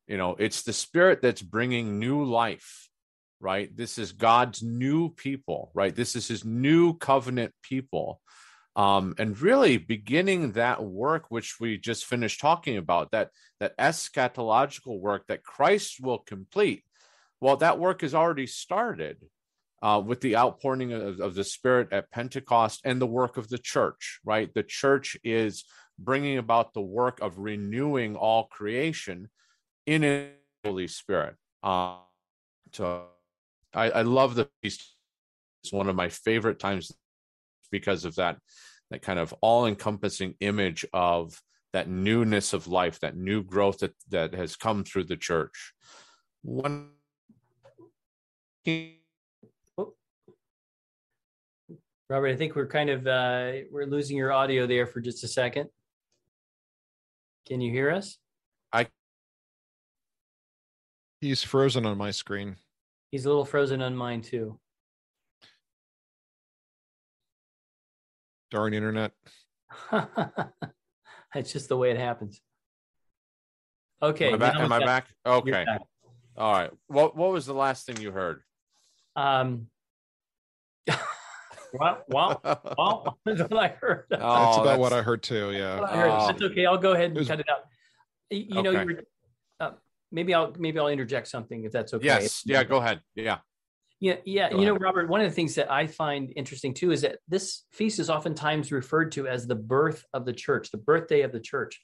[0.06, 2.88] you know, it's the Spirit that's bringing new life,
[3.40, 3.76] right?
[3.76, 5.94] This is God's new people, right?
[5.94, 8.20] This is His new covenant people,
[8.78, 15.00] um, and really beginning that work which we just finished talking about that that eschatological
[15.00, 16.84] work that Christ will complete.
[17.40, 19.16] Well, that work has already started
[19.82, 23.58] uh, with the outpouring of, of, the Spirit at Pentecost and the work of the
[23.58, 24.52] church, right?
[24.52, 25.64] The church is
[25.98, 29.28] bringing about the work of renewing all creation
[29.86, 30.30] in a
[30.64, 31.34] Holy Spirit.
[31.62, 31.96] Uh,
[32.72, 33.06] so
[33.74, 34.96] I, I love the feast.
[35.62, 36.92] It's one of my favorite times
[37.70, 38.38] because of that,
[38.90, 41.40] that kind of all encompassing image of
[41.72, 45.72] that newness of life, that new growth that, that has come through the church.
[46.42, 46.90] One
[52.10, 55.28] Robert, I think we're kind of uh, we're losing your audio there for just a
[55.28, 55.68] second.
[57.46, 58.18] Can you hear us?
[58.72, 58.86] I.
[61.20, 62.56] He's frozen on my screen.
[63.10, 64.58] He's a little frozen on mine too.
[68.50, 69.12] Darn internet.
[69.90, 72.40] That's just the way it happens.
[74.02, 74.28] Okay.
[74.28, 74.56] Am I back?
[74.56, 75.06] Am I back?
[75.26, 75.64] Okay.
[75.64, 75.80] Back.
[76.36, 76.70] All right.
[76.86, 78.42] What What was the last thing you heard?
[79.16, 79.68] Um.
[81.74, 82.40] Wow, wow,
[82.78, 83.18] wow.
[83.26, 84.06] That's what I heard.
[84.12, 84.78] Oh, that's about that's...
[84.78, 85.52] what I heard too.
[85.52, 85.82] Yeah.
[85.82, 86.10] I heard.
[86.10, 86.26] Oh.
[86.26, 86.66] That's okay.
[86.66, 87.28] I'll go ahead and was...
[87.28, 87.64] cut it out.
[88.30, 88.98] You know, you
[89.60, 89.72] uh,
[90.10, 92.06] maybe I'll maybe I'll interject something if that's okay.
[92.06, 92.42] Yes.
[92.46, 92.64] Yeah.
[92.64, 93.00] Go ahead.
[93.14, 93.38] Yeah.
[94.00, 94.50] Yeah, yeah.
[94.50, 94.74] Go you ahead.
[94.74, 97.98] know, Robert, one of the things that I find interesting too is that this feast
[97.98, 101.80] is oftentimes referred to as the birth of the church, the birthday of the church.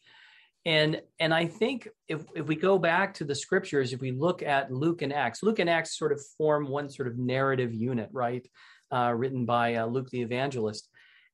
[0.65, 4.43] And and I think if if we go back to the scriptures, if we look
[4.43, 8.09] at Luke and Acts, Luke and Acts sort of form one sort of narrative unit,
[8.13, 8.47] right?
[8.93, 10.89] Uh, written by uh, Luke the evangelist.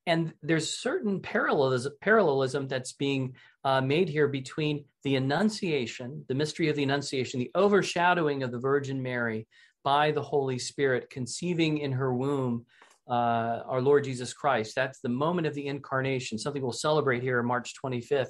[0.06, 6.68] And there's certain parallelism, parallelism that's being uh, made here between the Annunciation, the mystery
[6.68, 9.46] of the Annunciation, the overshadowing of the Virgin Mary
[9.82, 12.66] by the Holy Spirit, conceiving in her womb
[13.08, 14.74] uh, our Lord Jesus Christ.
[14.74, 18.28] That's the moment of the incarnation, something we'll celebrate here March 25th.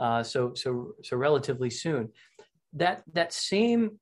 [0.00, 2.08] Uh, so, so, so relatively soon.
[2.72, 4.00] That that same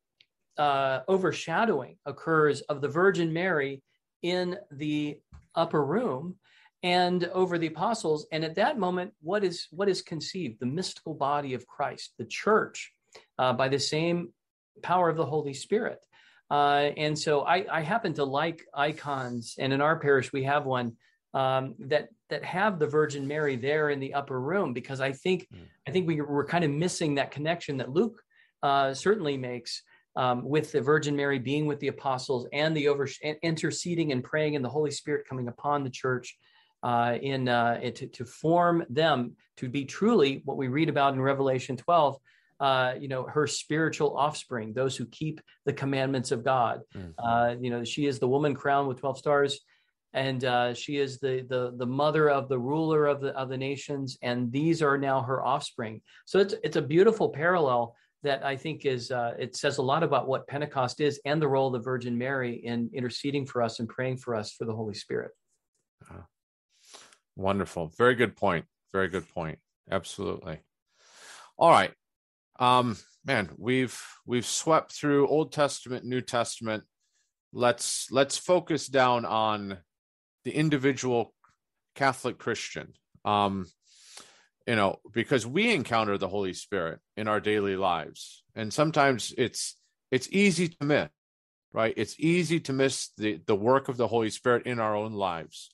[0.57, 3.83] uh, overshadowing occurs of the Virgin Mary
[4.23, 5.19] in the
[5.55, 6.37] upper room
[6.83, 11.15] and over the apostles and at that moment what is what is conceived the mystical
[11.15, 12.93] body of christ the church
[13.39, 14.33] uh, by the same
[14.83, 15.99] power of the holy spirit
[16.51, 20.67] uh, and so I, I, happen to like icons and in our parish we have
[20.67, 20.97] one
[21.33, 25.47] um, that that have the virgin mary there in the upper room because i think
[25.55, 25.61] mm.
[25.87, 28.21] i think we, we're kind of missing that connection that luke
[28.63, 29.83] uh, certainly makes
[30.17, 33.09] um, with the Virgin Mary being with the apostles and the over
[33.43, 36.37] interceding and praying and the Holy Spirit coming upon the church
[36.83, 41.21] uh, in uh, to, to form them to be truly what we read about in
[41.21, 42.17] Revelation 12.
[42.61, 46.83] Uh, you know, her spiritual offspring, those who keep the commandments of God.
[46.95, 47.65] Mm-hmm.
[47.65, 49.61] you know, she is the woman crowned with 12 stars
[50.13, 53.57] and uh, she is the, the the mother of the ruler of the of the
[53.57, 56.01] nations, and these are now her offspring.
[56.25, 60.03] So it's it's a beautiful parallel that I think is uh, it says a lot
[60.03, 63.79] about what Pentecost is and the role of the Virgin Mary in interceding for us
[63.79, 65.31] and praying for us for the Holy Spirit.
[66.11, 66.23] Uh,
[67.37, 67.93] Wonderful.
[67.97, 68.65] Very good point.
[68.93, 69.59] Very good point.
[69.91, 70.59] Absolutely.
[71.57, 71.93] All right.
[72.61, 76.85] Um, man, we've we've swept through Old Testament, New Testament.
[77.53, 79.79] Let's let's focus down on
[80.45, 81.35] the individual
[81.95, 82.93] Catholic Christian.
[83.25, 83.67] Um,
[84.67, 88.45] you know, because we encounter the Holy Spirit in our daily lives.
[88.55, 89.77] And sometimes it's
[90.11, 91.09] it's easy to miss,
[91.73, 91.95] right?
[91.97, 95.71] It's easy to miss the the work of the Holy Spirit in our own lives.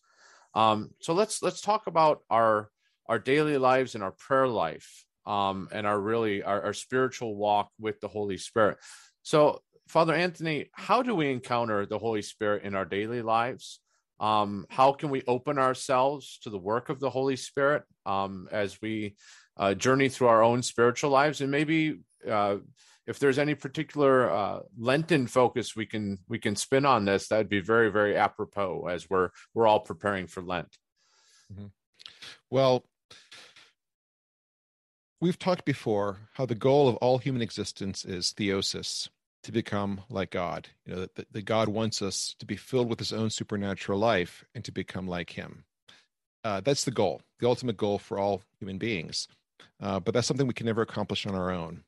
[0.54, 2.70] Um, so let's let's talk about our
[3.06, 7.70] our daily lives and our prayer life um, and our really our, our spiritual walk
[7.78, 8.78] with the Holy Spirit.
[9.22, 13.80] So, Father Anthony, how do we encounter the Holy Spirit in our daily lives?
[14.18, 18.80] Um, how can we open ourselves to the work of the Holy Spirit um, as
[18.80, 19.16] we
[19.58, 21.98] uh, journey through our own spiritual lives, and maybe
[22.28, 22.56] uh,
[23.06, 27.48] if there's any particular uh, Lenten focus we can we can spin on this, that'd
[27.48, 30.76] be very very apropos as we're we're all preparing for Lent.
[31.52, 31.66] Mm-hmm.
[32.50, 32.84] Well,
[35.20, 39.08] we've talked before how the goal of all human existence is theosis,
[39.46, 40.68] to become like God.
[40.84, 44.44] You know that, that God wants us to be filled with His own supernatural life
[44.54, 45.64] and to become like Him.
[46.42, 49.28] Uh, that's the goal, the ultimate goal for all human beings.
[49.80, 51.84] Uh, but that's something we can never accomplish on our own.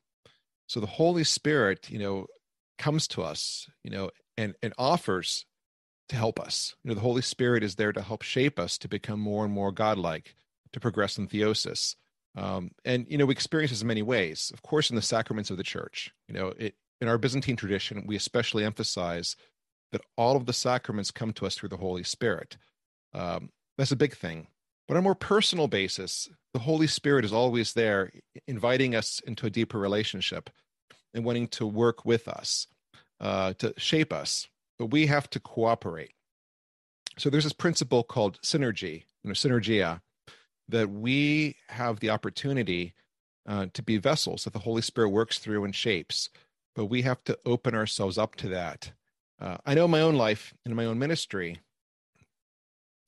[0.67, 2.27] So the Holy Spirit, you know,
[2.77, 5.45] comes to us, you know, and and offers
[6.07, 6.75] to help us.
[6.83, 9.53] You know, the Holy Spirit is there to help shape us to become more and
[9.53, 10.35] more godlike,
[10.71, 11.95] to progress in theosis.
[12.39, 14.51] Um, and you know, we experience this in many ways.
[14.53, 16.11] Of course, in the sacraments of the church.
[16.27, 19.35] You know, it in our Byzantine tradition, we especially emphasize
[19.91, 22.57] that all of the sacraments come to us through the Holy Spirit.
[23.13, 24.47] Um, that's a big thing.
[24.87, 28.11] But on a more personal basis, the Holy Spirit is always there,
[28.47, 30.49] inviting us into a deeper relationship
[31.13, 32.67] and wanting to work with us,
[33.19, 34.47] uh, to shape us.
[34.77, 36.11] But we have to cooperate.
[37.17, 40.01] So there's this principle called synergy, you know, synergia,
[40.69, 42.93] that we have the opportunity
[43.47, 46.29] uh, to be vessels that the Holy Spirit works through and shapes.
[46.75, 48.91] But we have to open ourselves up to that.
[49.41, 51.59] Uh, I know in my own life, in my own ministry,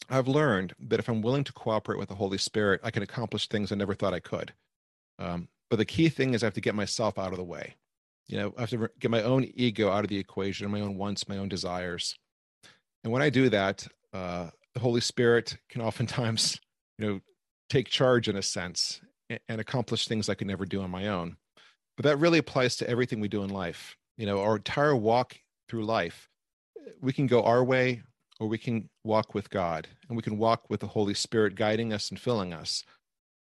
[0.10, 3.48] I've learned that if I'm willing to cooperate with the Holy Spirit, I can accomplish
[3.48, 4.54] things I never thought I could.
[5.20, 7.76] Um, but the key thing is I have to get myself out of the way.
[8.28, 10.98] You know, I have to get my own ego out of the equation, my own
[10.98, 12.18] wants, my own desires.
[13.04, 16.60] And when I do that, uh, the Holy Spirit can oftentimes,
[16.98, 17.22] you know,
[17.72, 19.02] take charge in a sense
[19.48, 21.38] and, accomplish things I could never do on my own.
[21.96, 23.96] But that really applies to everything we do in life.
[24.18, 25.38] You know, our entire walk
[25.70, 26.30] through life,
[27.00, 28.04] we can go our way
[28.40, 31.94] or we can walk with God and we can walk with the Holy Spirit guiding
[31.94, 32.84] us and filling us.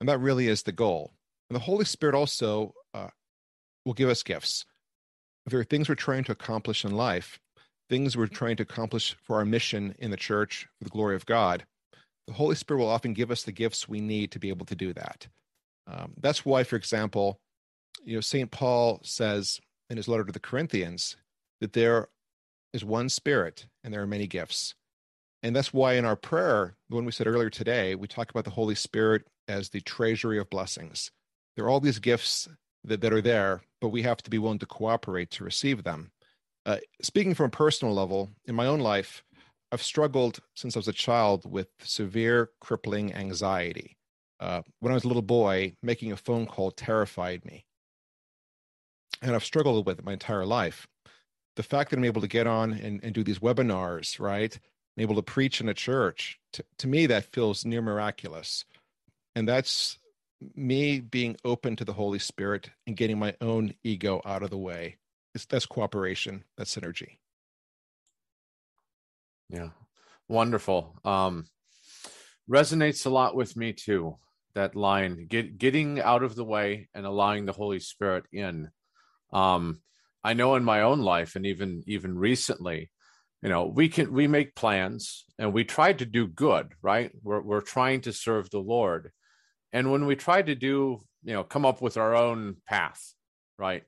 [0.02, 1.14] And that really is the goal.
[1.50, 3.10] And the Holy Spirit also uh,
[3.86, 4.66] will give us gifts.
[5.46, 7.40] If there are things we're trying to accomplish in life,
[7.90, 11.26] things we're trying to accomplish for our mission in the church, for the glory of
[11.26, 11.66] God,
[12.30, 14.76] the Holy Spirit will often give us the gifts we need to be able to
[14.76, 15.28] do that.
[15.88, 17.40] Um, that's why, for example,
[18.04, 18.52] you know, St.
[18.52, 19.60] Paul says
[19.90, 21.18] in his letter to the Corinthians
[21.60, 22.08] that there
[22.72, 24.76] is one spirit, and there are many gifts.
[25.42, 28.52] And that's why in our prayer, when we said earlier today, we talk about the
[28.52, 31.10] Holy Spirit as the treasury of blessings.
[31.56, 32.48] There are all these gifts
[32.84, 36.12] that, that are there, but we have to be willing to cooperate to receive them.
[36.64, 39.24] Uh, speaking from a personal level, in my own life,
[39.72, 43.98] I've struggled since I was a child with severe crippling anxiety.
[44.40, 47.66] Uh, when I was a little boy, making a phone call terrified me.
[49.22, 50.88] And I've struggled with it my entire life.
[51.56, 54.58] The fact that I'm able to get on and, and do these webinars, right?
[54.98, 58.64] I'm able to preach in a church, to, to me, that feels near miraculous.
[59.36, 60.00] And that's
[60.56, 64.58] me being open to the Holy Spirit and getting my own ego out of the
[64.58, 64.98] way.
[65.36, 67.18] It's, that's cooperation, that's synergy.
[69.50, 69.70] Yeah.
[70.28, 71.00] Wonderful.
[71.04, 71.46] Um,
[72.50, 74.18] resonates a lot with me too.
[74.56, 78.70] That line, get, getting out of the way and allowing the Holy Spirit in.
[79.32, 79.82] Um,
[80.24, 82.92] I know in my own life, and even even recently,
[83.42, 87.12] you know, we can we make plans and we try to do good, right?
[87.24, 89.12] We're we're trying to serve the Lord,
[89.72, 93.14] and when we try to do, you know, come up with our own path,
[93.58, 93.84] right?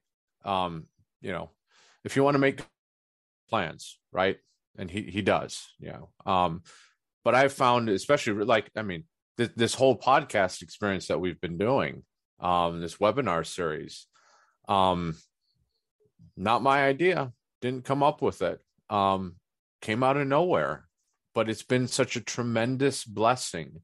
[0.46, 0.86] Um,
[1.22, 1.50] you know,
[2.06, 2.62] if you want to make
[3.50, 4.38] plans, right?
[4.78, 6.10] And he he does, you know.
[6.26, 6.64] Um,
[7.24, 9.04] but I've found, especially like, I mean,
[9.38, 12.04] th- this whole podcast experience that we've been doing,
[12.40, 14.08] um, this webinar series,
[14.68, 15.16] um,
[16.36, 17.32] not my idea.
[17.62, 18.60] Didn't come up with it.
[18.90, 19.36] Um,
[19.82, 20.88] came out of nowhere,
[21.36, 23.82] but it's been such a tremendous blessing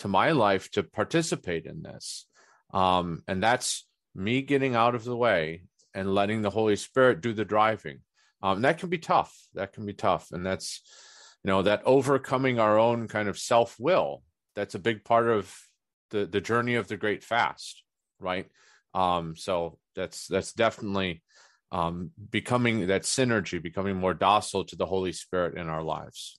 [0.00, 2.26] to my life to participate in this.
[2.74, 5.62] Um, and that's me getting out of the way
[5.94, 8.00] and letting the Holy Spirit do the driving
[8.42, 9.36] um, that can be tough.
[9.54, 10.28] That can be tough.
[10.32, 10.82] And that's
[11.44, 14.22] you know that overcoming our own kind of self-will
[14.54, 15.54] that's a big part of
[16.10, 17.82] the the journey of the great fast
[18.20, 18.46] right?
[18.94, 21.22] Um so that's that's definitely
[21.72, 26.38] um becoming that synergy becoming more docile to the holy spirit in our lives.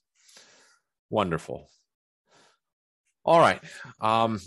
[1.10, 1.68] Wonderful.
[3.24, 3.60] All right.
[4.00, 4.40] Um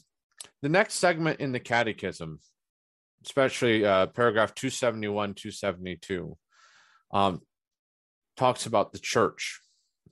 [0.61, 2.39] the next segment in the catechism
[3.25, 6.37] especially uh paragraph 271 272
[7.11, 7.41] um,
[8.35, 9.61] talks about the church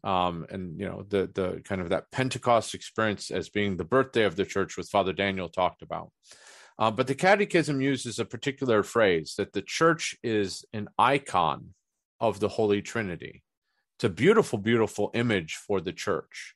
[0.05, 4.23] um, and you know the the kind of that Pentecost experience as being the birthday
[4.23, 6.11] of the church, with Father Daniel talked about.
[6.77, 11.73] Uh, but the Catechism uses a particular phrase that the church is an icon
[12.19, 13.43] of the Holy Trinity.
[13.97, 16.53] It's a beautiful, beautiful image for the church,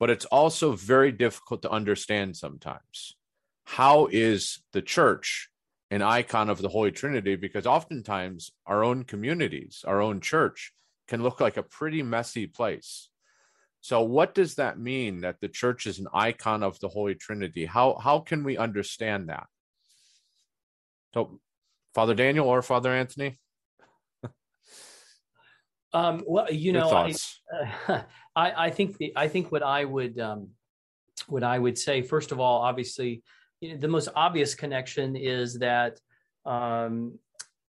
[0.00, 3.16] but it's also very difficult to understand sometimes.
[3.64, 5.49] How is the church
[5.90, 10.72] an icon of the Holy Trinity because oftentimes our own communities, our own church
[11.08, 13.10] can look like a pretty messy place.
[13.80, 17.64] So what does that mean that the church is an icon of the Holy Trinity?
[17.66, 19.46] How how can we understand that?
[21.14, 21.40] So
[21.94, 23.38] Father Daniel or Father Anthony?
[25.92, 27.14] um, well, you know, I,
[27.88, 28.02] uh,
[28.36, 30.50] I, I think the I think what I would um,
[31.26, 33.22] what I would say first of all, obviously,
[33.60, 36.00] the most obvious connection is that
[36.44, 37.18] um,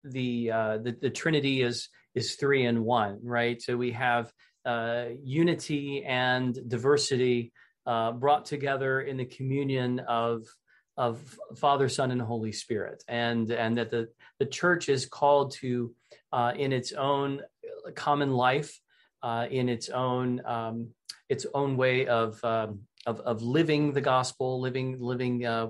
[0.03, 3.61] the, uh, the the Trinity is is three in one, right?
[3.61, 4.31] So we have
[4.65, 7.51] uh, unity and diversity
[7.85, 10.45] uh, brought together in the communion of
[10.97, 14.09] of Father, Son, and Holy Spirit, and and that the
[14.39, 15.93] the church is called to
[16.31, 17.41] uh, in its own
[17.95, 18.79] common life,
[19.23, 20.89] uh, in its own um,
[21.29, 25.67] its own way of um, of, of living the gospel, living living uh,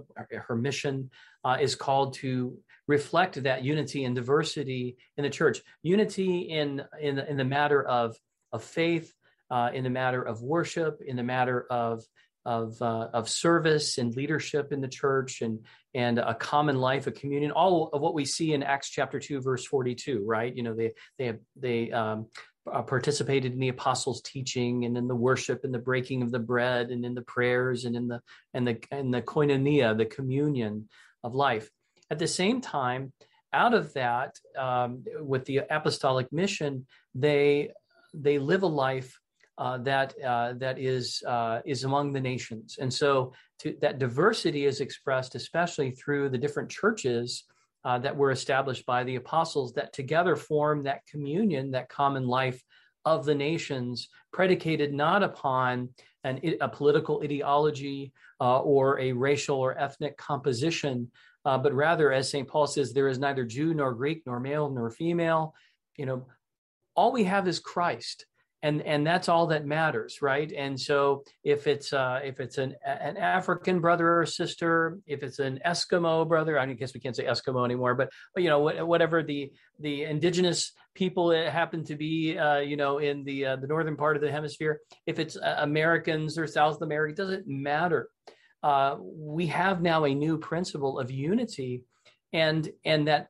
[0.48, 1.10] her mission
[1.44, 2.58] uh, is called to
[2.88, 5.62] reflect that unity and diversity in the church.
[5.84, 8.16] Unity in in, in the matter of
[8.52, 9.14] of faith,
[9.52, 12.04] uh, in the matter of worship, in the matter of
[12.46, 15.60] of uh, of service and leadership in the church, and
[15.94, 17.52] and a common life, a communion.
[17.52, 20.24] All of what we see in Acts chapter two, verse forty two.
[20.26, 20.56] Right?
[20.56, 22.28] You know, they they they um,
[22.74, 26.40] uh, participated in the apostles' teaching and in the worship and the breaking of the
[26.40, 28.22] bread and in the prayers and in the
[28.54, 30.88] and the and the koinonia, the communion
[31.24, 31.70] of life.
[32.12, 33.14] At the same time,
[33.54, 37.72] out of that, um, with the apostolic mission, they
[38.14, 39.20] they live a life
[39.58, 44.66] uh, that uh, that is uh, is among the nations, and so to, that diversity
[44.66, 47.44] is expressed especially through the different churches
[47.86, 52.62] uh, that were established by the apostles that together form that communion, that common life
[53.06, 55.90] of the nations, predicated not upon
[56.24, 58.12] an, a political ideology
[58.42, 61.10] uh, or a racial or ethnic composition,
[61.46, 62.48] uh, but rather, as St.
[62.48, 65.54] Paul says, there is neither Jew nor Greek, nor male nor female.
[65.96, 66.28] You know,
[66.96, 68.26] all we have is Christ.
[68.62, 70.51] And and that's all that matters right?
[70.51, 75.39] And so if it's uh if it's an an african brother or sister if it's
[75.39, 79.24] an eskimo brother i guess we can't say eskimo anymore but, but you know whatever
[79.24, 83.95] the the indigenous people happen to be uh you know in the uh, the northern
[83.95, 88.10] part of the hemisphere if it's uh, americans or south america doesn't matter.
[88.62, 91.84] Uh we have now a new principle of unity
[92.34, 93.30] and and that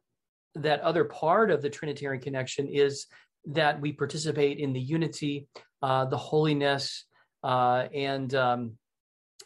[0.56, 3.06] that other part of the trinitarian connection is
[3.46, 5.48] that we participate in the unity,
[5.82, 7.06] uh, the holiness,
[7.44, 8.74] uh, and um,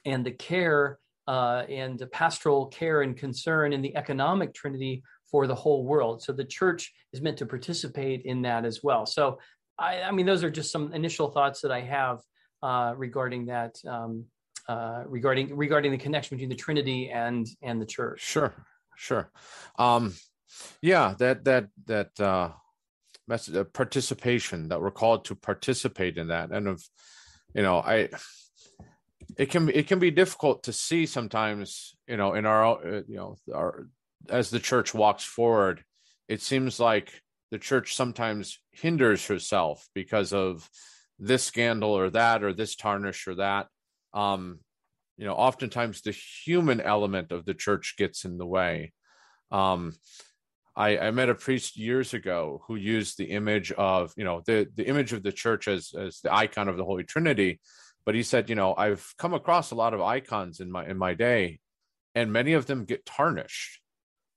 [0.06, 5.48] and the care uh, and the pastoral care and concern in the economic trinity for
[5.48, 6.22] the whole world.
[6.22, 9.06] So the church is meant to participate in that as well.
[9.06, 9.39] So
[9.80, 12.20] I, I mean, those are just some initial thoughts that I have
[12.62, 13.76] uh, regarding that.
[13.88, 14.26] Um,
[14.70, 18.22] uh, regarding regarding the connection between the Trinity and and the church.
[18.22, 18.54] Sure,
[18.96, 19.30] sure.
[19.78, 20.14] Um,
[20.82, 22.52] yeah, that that that uh,
[23.34, 26.51] message of participation that we're called to participate in that.
[26.51, 26.77] And of
[27.53, 28.09] you know i
[29.38, 33.17] it can it can be difficult to see sometimes you know in our uh, you
[33.17, 33.88] know our
[34.29, 35.84] as the church walks forward
[36.27, 37.21] it seems like
[37.51, 40.69] the church sometimes hinders herself because of
[41.19, 43.67] this scandal or that or this tarnish or that.
[44.13, 44.59] Um
[45.17, 46.15] you know oftentimes the
[46.45, 48.93] human element of the church gets in the way.
[49.51, 49.93] Um
[50.76, 54.67] I, I met a priest years ago who used the image of, you know, the,
[54.76, 57.59] the image of the church as, as the icon of the Holy Trinity.
[58.05, 60.97] But he said, you know, I've come across a lot of icons in my in
[60.97, 61.59] my day,
[62.15, 63.80] and many of them get tarnished.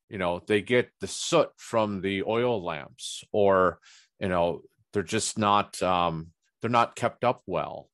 [0.09, 3.81] You know, they get the soot from the oil lamps, or
[4.21, 4.63] you know,
[4.93, 6.29] they're just not um,
[6.61, 7.89] they're not kept up well.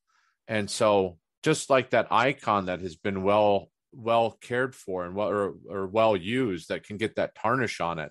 [0.47, 5.29] And so, just like that icon that has been well well cared for and well
[5.29, 8.11] or, or well used that can get that tarnish on it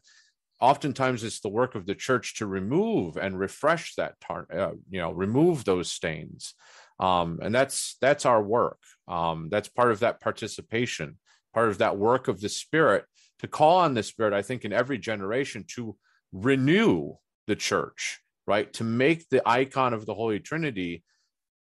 [0.62, 5.02] oftentimes it's the work of the church to remove and refresh that tar- uh, you
[5.02, 6.54] know remove those stains.
[7.00, 8.80] Um, and that's that's our work.
[9.08, 11.18] Um, that's part of that participation
[11.54, 13.04] part of that work of the spirit
[13.40, 15.98] to call on the spirit i think in every generation to
[16.32, 17.12] renew
[17.46, 18.72] the church right?
[18.74, 21.04] To make the icon of the holy trinity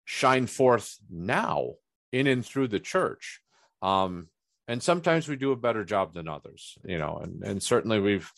[0.05, 1.75] shine forth now
[2.13, 3.41] in and through the church.
[3.83, 4.29] Um,
[4.67, 8.31] and sometimes we do a better job than others you know and, and certainly we've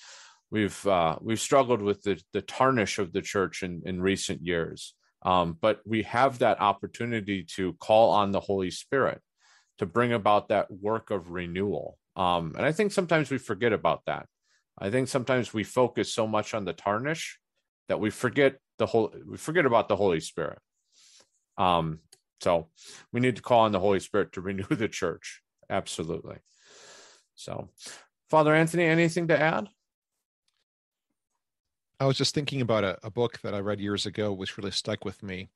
[0.51, 4.95] we've uh, we've struggled with the, the tarnish of the church in, in recent years.
[5.23, 9.21] Um, but we have that opportunity to call on the Holy Spirit
[9.79, 11.99] to bring about that work of renewal.
[12.17, 14.27] Um, and I think sometimes we forget about that.
[14.79, 17.39] I think sometimes we focus so much on the tarnish
[17.89, 20.59] that we forget the whole we forget about the Holy Spirit.
[21.59, 22.01] Um,
[22.41, 22.69] so
[23.13, 25.43] we need to call on the Holy Spirit to renew the church.
[25.69, 26.37] Absolutely.
[27.35, 27.71] So,
[28.31, 29.69] Father Anthony, anything to add?
[32.01, 34.71] I was just thinking about a, a, book that I read years ago, which really
[34.71, 35.51] stuck with me.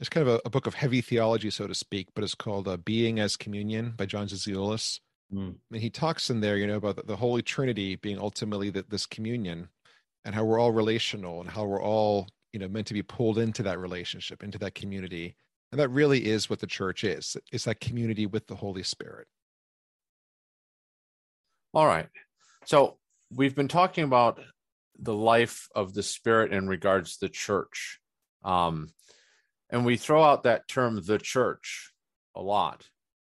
[0.00, 2.66] It's kind of a, a book of heavy theology, so to speak, but it's called
[2.66, 4.98] uh, Being as Communion by John Zizioulas.
[5.32, 5.54] Mm.
[5.72, 8.84] And he talks in there, you know, about the, the Holy Trinity being ultimately the,
[8.88, 9.68] this communion
[10.24, 13.38] and how we're all relational and how we're all, you know, meant to be pulled
[13.38, 15.36] into that relationship, into that community.
[15.70, 17.36] And that really is what the church is.
[17.52, 19.28] It's that community with the Holy Spirit.
[21.72, 22.08] All right.
[22.64, 22.96] So
[23.30, 24.40] we've been talking about
[24.98, 27.98] the life of the spirit in regards to the church.
[28.44, 28.90] Um,
[29.70, 31.92] and we throw out that term the church
[32.34, 32.86] a lot.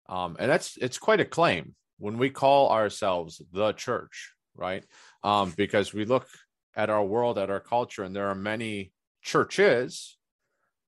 [0.08, 4.84] Um, and that's it's quite a claim when we call ourselves the church right?
[5.24, 6.28] Um, because we look
[6.76, 8.92] at our world at our culture and there are many
[9.22, 10.18] churches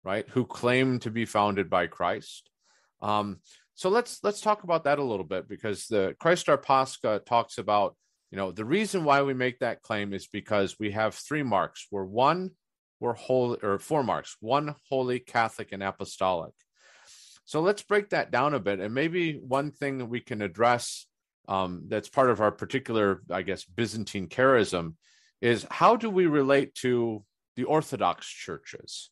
[0.03, 2.49] right who claim to be founded by christ.
[3.01, 3.39] Um,
[3.75, 7.57] so let's let's talk about that a little bit because the christ our pascha talks
[7.57, 7.95] about
[8.31, 11.87] you know, the reason why we make that claim is because we have three marks.
[11.91, 12.51] We're one,
[13.01, 16.53] we're holy, or four marks, one holy, Catholic, and apostolic.
[17.43, 18.79] So let's break that down a bit.
[18.79, 21.05] And maybe one thing that we can address
[21.49, 24.95] um, that's part of our particular, I guess, Byzantine charism
[25.41, 27.25] is how do we relate to
[27.57, 29.09] the Orthodox churches?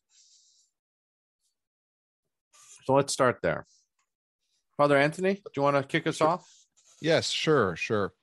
[2.84, 3.66] So let's start there.
[4.78, 6.48] Father Anthony, do you want to kick us off?
[7.02, 8.14] Yes, sure, sure.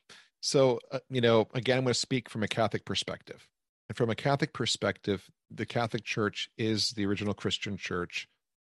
[0.41, 3.47] So, uh, you know, again, I'm going to speak from a Catholic perspective.
[3.89, 8.27] And from a Catholic perspective, the Catholic Church is the original Christian church,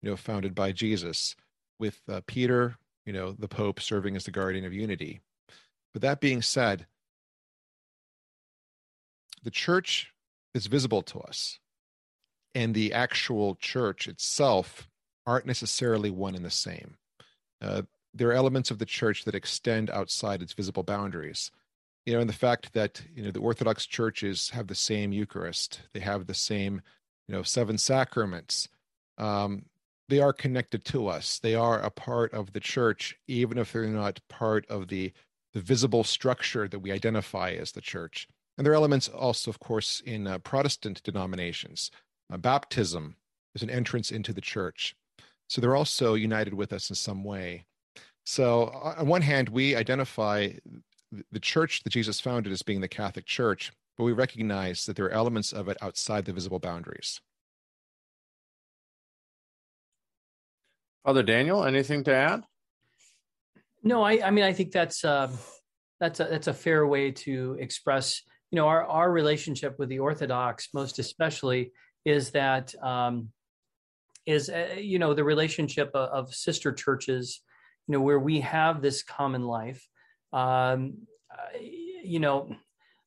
[0.01, 1.36] you know, founded by Jesus,
[1.80, 5.22] with uh, Peter, you know, the Pope serving as the guardian of unity.
[5.93, 6.86] But that being said,
[9.43, 10.14] the church
[10.53, 11.60] is visible to us,
[12.53, 14.88] and the actual church itself
[15.26, 16.97] aren't necessarily one and the same.
[17.62, 17.84] Uh,
[18.14, 21.51] there are elements of the church that extend outside its visible boundaries
[22.05, 25.82] you know and the fact that you know the orthodox churches have the same eucharist
[25.93, 26.82] they have the same
[27.28, 28.68] you know seven sacraments
[29.18, 29.66] um,
[30.10, 31.39] they are connected to us.
[31.39, 35.14] They are a part of the church, even if they're not part of the,
[35.53, 38.28] the visible structure that we identify as the church.
[38.57, 41.91] And there are elements also, of course, in uh, Protestant denominations.
[42.34, 43.16] Uh, baptism
[43.53, 44.95] is an entrance into the church.
[45.47, 47.66] So they're also united with us in some way.
[48.30, 50.49] So, on one hand, we identify
[51.32, 55.05] the church that Jesus founded as being the Catholic Church, but we recognize that there
[55.05, 57.19] are elements of it outside the visible boundaries.
[61.03, 62.43] Father Daniel, anything to add?
[63.82, 65.32] No, I, I mean, I think that's uh,
[65.99, 68.21] that's a, that's a fair way to express,
[68.51, 71.71] you know, our our relationship with the Orthodox, most especially,
[72.05, 73.30] is that um,
[74.27, 77.41] is uh, you know the relationship of, of, sister churches,
[77.89, 79.89] you know, where we have this common life.
[80.31, 81.07] Um,
[82.03, 82.55] you know,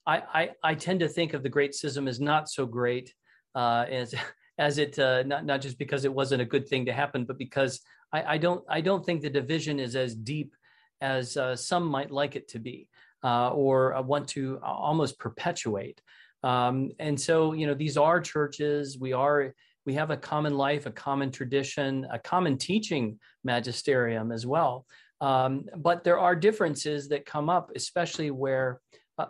[0.05, 3.14] I, I I tend to think of the Great Schism as not so great
[3.55, 4.12] uh, as
[4.59, 7.39] as it uh, not not just because it wasn't a good thing to happen, but
[7.39, 7.80] because
[8.12, 10.53] I, I don't I don't think the division is as deep
[11.01, 12.89] as uh, some might like it to be,
[13.22, 16.03] uh, or uh, want to almost perpetuate.
[16.43, 18.99] Um, and so you know these are churches.
[18.99, 19.55] We are
[19.85, 24.87] we have a common life, a common tradition, a common teaching magisterium as well.
[25.20, 28.80] Um, but there are differences that come up, especially where
[29.18, 29.26] uh,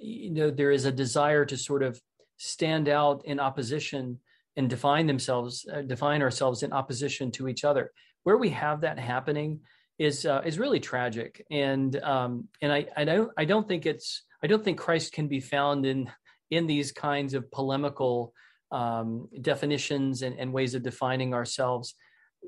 [0.00, 2.00] you know there is a desire to sort of
[2.38, 4.18] stand out in opposition
[4.56, 7.92] and define themselves, uh, define ourselves in opposition to each other.
[8.22, 9.60] Where we have that happening
[9.98, 14.24] is uh, is really tragic, and um, and I I don't I don't think it's
[14.42, 16.10] I don't think Christ can be found in
[16.50, 18.32] in these kinds of polemical
[18.70, 21.94] um, definitions and, and, ways of defining ourselves.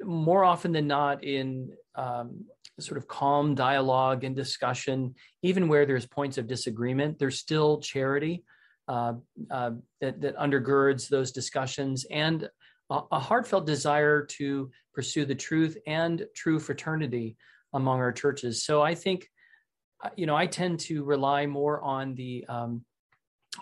[0.02, 2.44] More often than not, in um,
[2.80, 8.44] sort of calm dialogue and discussion, even where there's points of disagreement, there's still charity
[8.88, 9.14] uh,
[9.50, 12.48] uh, that, that, undergirds those discussions and
[12.90, 17.36] a, a, heartfelt desire to pursue the truth and true fraternity
[17.74, 18.64] among our churches.
[18.64, 19.28] So I think,
[20.02, 22.82] uh, you know, I tend to rely more on the um,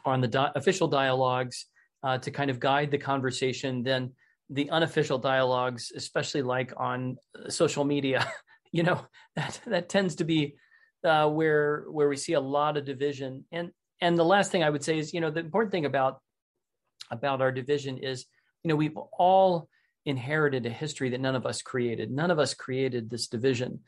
[0.05, 1.67] on the di- official dialogues
[2.03, 4.13] uh, to kind of guide the conversation than
[4.51, 7.17] the unofficial dialogues, especially like on
[7.49, 8.27] social media.
[8.73, 9.05] you know,
[9.37, 10.57] that that tends to be
[11.05, 13.71] uh, where where we see a lot of division and
[14.01, 16.21] and the last thing I would say is, you know, the important thing about
[17.11, 18.27] about our division is,
[18.63, 19.69] you know, we've all
[20.05, 22.11] inherited a history that none of us created.
[22.11, 23.81] None of us created this division,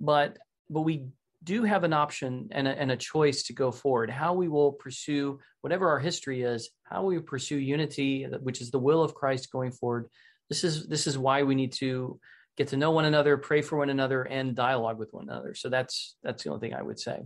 [0.00, 0.38] but
[0.68, 1.06] but we
[1.44, 4.10] do have an option and a, and a choice to go forward.
[4.10, 8.78] How we will pursue whatever our history is, how we pursue unity, which is the
[8.78, 10.08] will of Christ going forward.
[10.48, 12.18] This is this is why we need to
[12.56, 15.54] get to know one another, pray for one another, and dialogue with one another.
[15.54, 17.22] So that's that's the only thing I would say.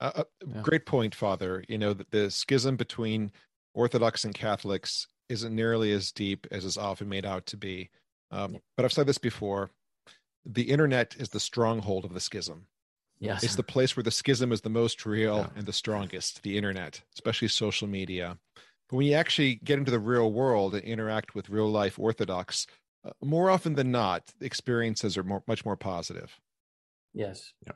[0.00, 0.62] Uh, uh, yeah.
[0.62, 1.64] Great point, Father.
[1.68, 3.32] You know, the, the schism between
[3.74, 7.90] Orthodox and Catholics isn't nearly as deep as is often made out to be.
[8.30, 9.70] Um, but I've said this before
[10.44, 12.66] the internet is the stronghold of the schism.
[13.18, 13.44] Yes.
[13.44, 15.48] It's the place where the schism is the most real yeah.
[15.56, 18.38] and the strongest, the internet, especially social media.
[18.88, 22.66] But when you actually get into the real world and interact with real life Orthodox,
[23.04, 26.34] uh, more often than not, experiences are more, much more positive.
[27.12, 27.52] Yes.
[27.66, 27.72] Yeah.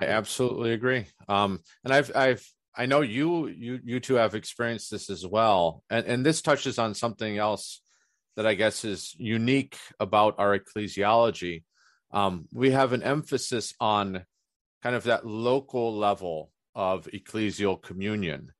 [0.00, 1.06] I absolutely agree.
[1.28, 2.46] Um, and I've, I've,
[2.76, 6.78] I know you, you, you two have experienced this as well, and and this touches
[6.78, 7.82] on something else
[8.40, 11.64] that I guess is unique about our ecclesiology.
[12.10, 14.24] Um, we have an emphasis on
[14.82, 18.52] kind of that local level of ecclesial communion.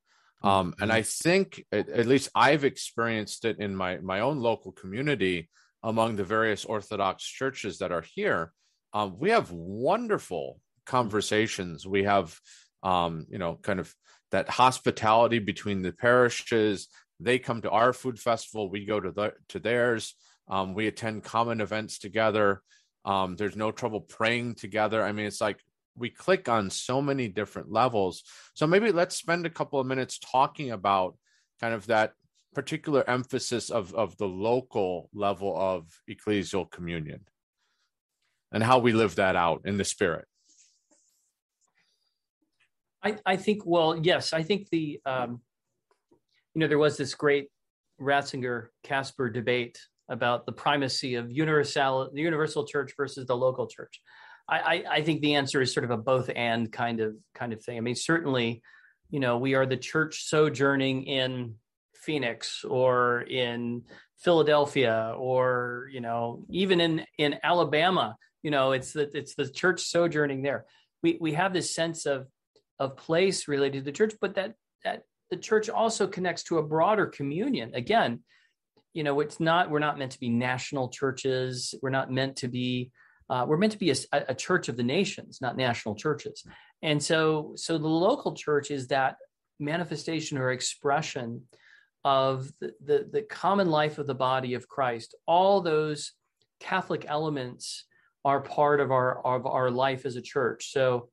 [0.42, 0.98] Um, and mm-hmm.
[0.98, 5.48] I think, at, at, least I've experienced it in my, my own local community
[5.82, 8.52] among the various Orthodox churches that are here.
[8.92, 11.86] Um, we have wonderful conversations.
[11.86, 12.38] We have,
[12.82, 13.94] um, you know, kind of
[14.30, 16.88] that hospitality between the parishes.
[17.20, 18.70] They come to our food festival.
[18.70, 20.14] We go to the, to theirs.
[20.48, 22.62] Um, we attend common events together.
[23.04, 25.02] Um, there's no trouble praying together.
[25.02, 25.60] I mean, it's like
[25.96, 28.22] we click on so many different levels.
[28.54, 31.16] So maybe let's spend a couple of minutes talking about
[31.60, 32.12] kind of that
[32.54, 37.20] particular emphasis of of the local level of ecclesial communion
[38.52, 40.26] and how we live that out in the spirit.
[43.02, 45.40] I, I think, well, yes, I think the, um,
[46.54, 47.48] you know, there was this great
[48.00, 49.78] Ratzinger Kasper debate
[50.08, 54.00] about the primacy of universal, the universal church versus the local church.
[54.48, 57.62] I, I, think the answer is sort of a both and kind of kind of
[57.62, 57.76] thing.
[57.76, 58.62] I mean, certainly,
[59.08, 61.54] you know, we are the church sojourning in
[61.94, 63.82] Phoenix or in
[64.18, 68.16] Philadelphia or you know even in in Alabama.
[68.42, 70.66] You know, it's the it's the church sojourning there.
[71.02, 72.26] We we have this sense of
[72.80, 76.62] of place related to the church, but that that the church also connects to a
[76.62, 77.74] broader communion.
[77.74, 78.20] Again,
[78.92, 79.70] you know, it's not.
[79.70, 81.74] We're not meant to be national churches.
[81.82, 82.90] We're not meant to be.
[83.28, 86.42] Uh, we're meant to be a, a church of the nations, not national churches.
[86.82, 89.16] And so, so the local church is that
[89.60, 91.42] manifestation or expression
[92.04, 95.14] of the, the, the common life of the body of Christ.
[95.26, 96.12] All those
[96.58, 97.84] Catholic elements
[98.24, 100.72] are part of our of our life as a church.
[100.72, 101.08] So,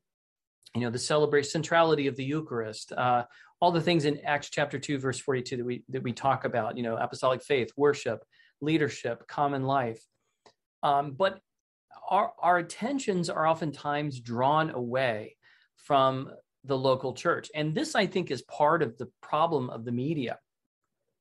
[0.73, 3.23] you know, the celebrate centrality of the Eucharist, uh,
[3.59, 6.77] all the things in Acts chapter two, verse forty-two that we that we talk about.
[6.77, 8.23] You know, apostolic faith, worship,
[8.61, 10.01] leadership, common life.
[10.83, 11.39] Um, but
[12.09, 15.35] our our attentions are oftentimes drawn away
[15.77, 16.31] from
[16.63, 20.37] the local church, and this I think is part of the problem of the media.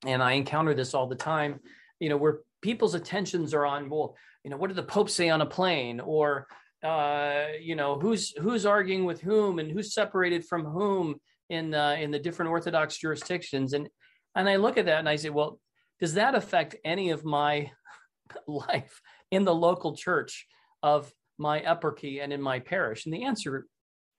[0.05, 1.61] And I encounter this all the time.
[2.01, 5.29] You know, where people's attentions are on well you know what did the pope say
[5.29, 6.47] on a plane or
[6.85, 11.17] uh, you know who's who's arguing with whom and who's separated from whom
[11.51, 13.73] in uh, in the different orthodox jurisdictions.
[13.73, 13.89] And
[14.35, 15.59] and i look at that and i say well
[16.01, 17.71] does that affect any of my
[18.47, 20.47] life in the local church
[20.83, 23.07] of my eparchy and in my parish?
[23.07, 23.67] And the answer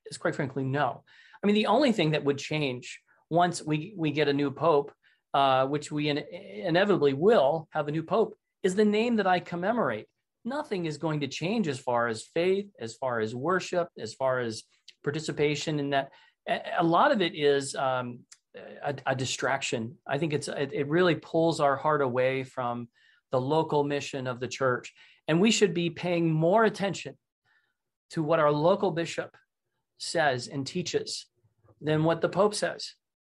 [0.08, 1.04] is quite frankly no.
[1.44, 3.00] I mean the only thing that would change
[3.30, 4.92] once we we get a new pope
[5.34, 9.40] uh, which we in, inevitably will have a new pope is the name that i
[9.40, 10.08] commemorate.
[10.46, 14.40] Nothing is going to change as far as faith, as far as worship, as far
[14.40, 14.64] as
[15.04, 16.12] participation in that.
[16.48, 18.20] A lot of it is um,
[18.84, 19.96] a, a, distraction.
[20.08, 22.88] I think it's it, it really pulls our heart away from
[23.32, 24.94] the local mission of the church,
[25.28, 27.18] and we should be paying more attention
[28.12, 29.36] to what our local bishop
[29.98, 31.26] says and teaches
[31.82, 32.94] than what the pope says.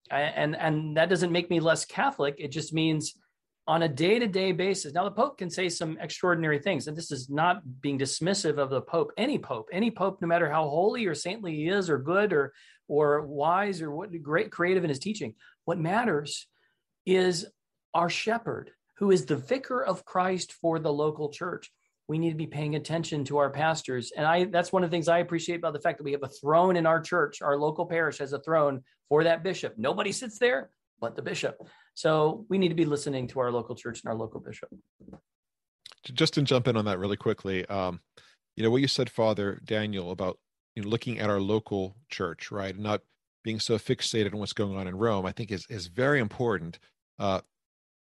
[0.09, 2.35] And and that doesn't make me less Catholic.
[2.39, 3.15] It just means
[3.65, 7.29] on a day-to-day basis now the pope can say some extraordinary things and this is
[7.29, 11.15] not being dismissive of the pope any pope any pope no matter how holy or
[11.15, 12.53] saintly he is or good or
[12.87, 15.35] or wise or what great creative in his teaching.
[15.65, 16.47] What matters
[17.05, 17.45] is
[17.93, 21.71] our shepherd who is the vicar of christ for the local church.
[22.07, 24.11] We need to be paying attention to our pastors.
[24.15, 26.23] And i that's one of the things i appreciate about the fact that we have
[26.23, 27.41] a throne in our church.
[27.41, 29.75] Our local parish has a throne for that bishop.
[29.77, 30.69] Nobody sits there
[31.03, 31.57] but the bishop.
[31.95, 34.69] So we need to be listening to our local church and our local bishop.
[36.13, 37.99] Just to jump in on that really quickly, um,
[38.55, 40.37] you know what you said, Father Daniel, about
[40.75, 43.01] you know, looking at our local church, right, not
[43.43, 46.79] being so fixated on what's going on in Rome, I think is is very important.
[47.19, 47.41] Uh,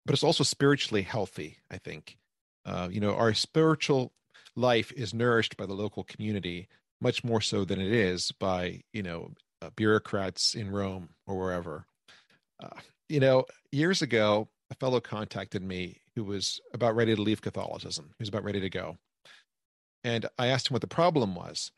[0.06, 1.58] but it's also spiritually healthy.
[1.70, 2.18] I think,
[2.66, 4.14] uh, you know, our spiritual
[4.56, 6.68] life is nourished by the local community
[7.02, 11.86] much more so than it is by you know uh, bureaucrats in Rome or wherever.
[12.62, 12.70] Uh,
[13.08, 18.12] you know, years ago, a fellow contacted me who was about ready to leave Catholicism.
[18.18, 18.98] He was about ready to go.
[20.04, 21.72] And I asked him what the problem was.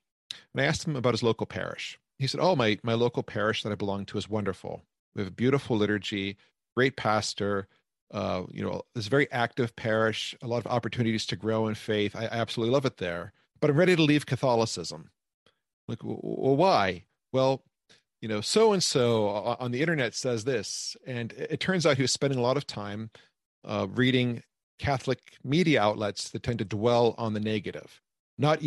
[0.54, 2.00] And I asked him about his local parish.
[2.20, 4.84] He said, Oh, my, my local parish that I belong to is wonderful.
[5.16, 6.38] We have a beautiful liturgy,
[6.76, 7.68] great pastor,
[8.12, 12.16] uh, you know, this very active parish, a lot of opportunities to grow in faith.
[12.16, 13.34] I, I absolutely love it there.
[13.60, 15.12] But I'm ready to leave Catholicism.
[15.88, 17.06] Like, well, why?
[17.32, 17.64] Well,
[18.22, 20.96] you know, so and so on the internet says this.
[21.06, 23.10] And it turns out he was spending a lot of time
[23.66, 24.44] uh, reading
[24.80, 28.02] Catholic media outlets that tend to dwell on the negative,
[28.38, 28.62] not,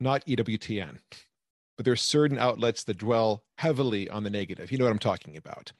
[0.00, 0.98] not EWTN,
[1.76, 4.72] but there are certain outlets that dwell heavily on the negative.
[4.72, 5.72] You know what I'm talking about.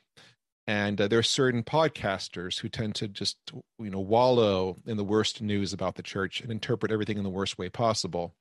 [0.66, 3.38] And uh, there are certain podcasters who tend to just,
[3.78, 7.30] you know, wallow in the worst news about the church and interpret everything in the
[7.30, 8.34] worst way possible.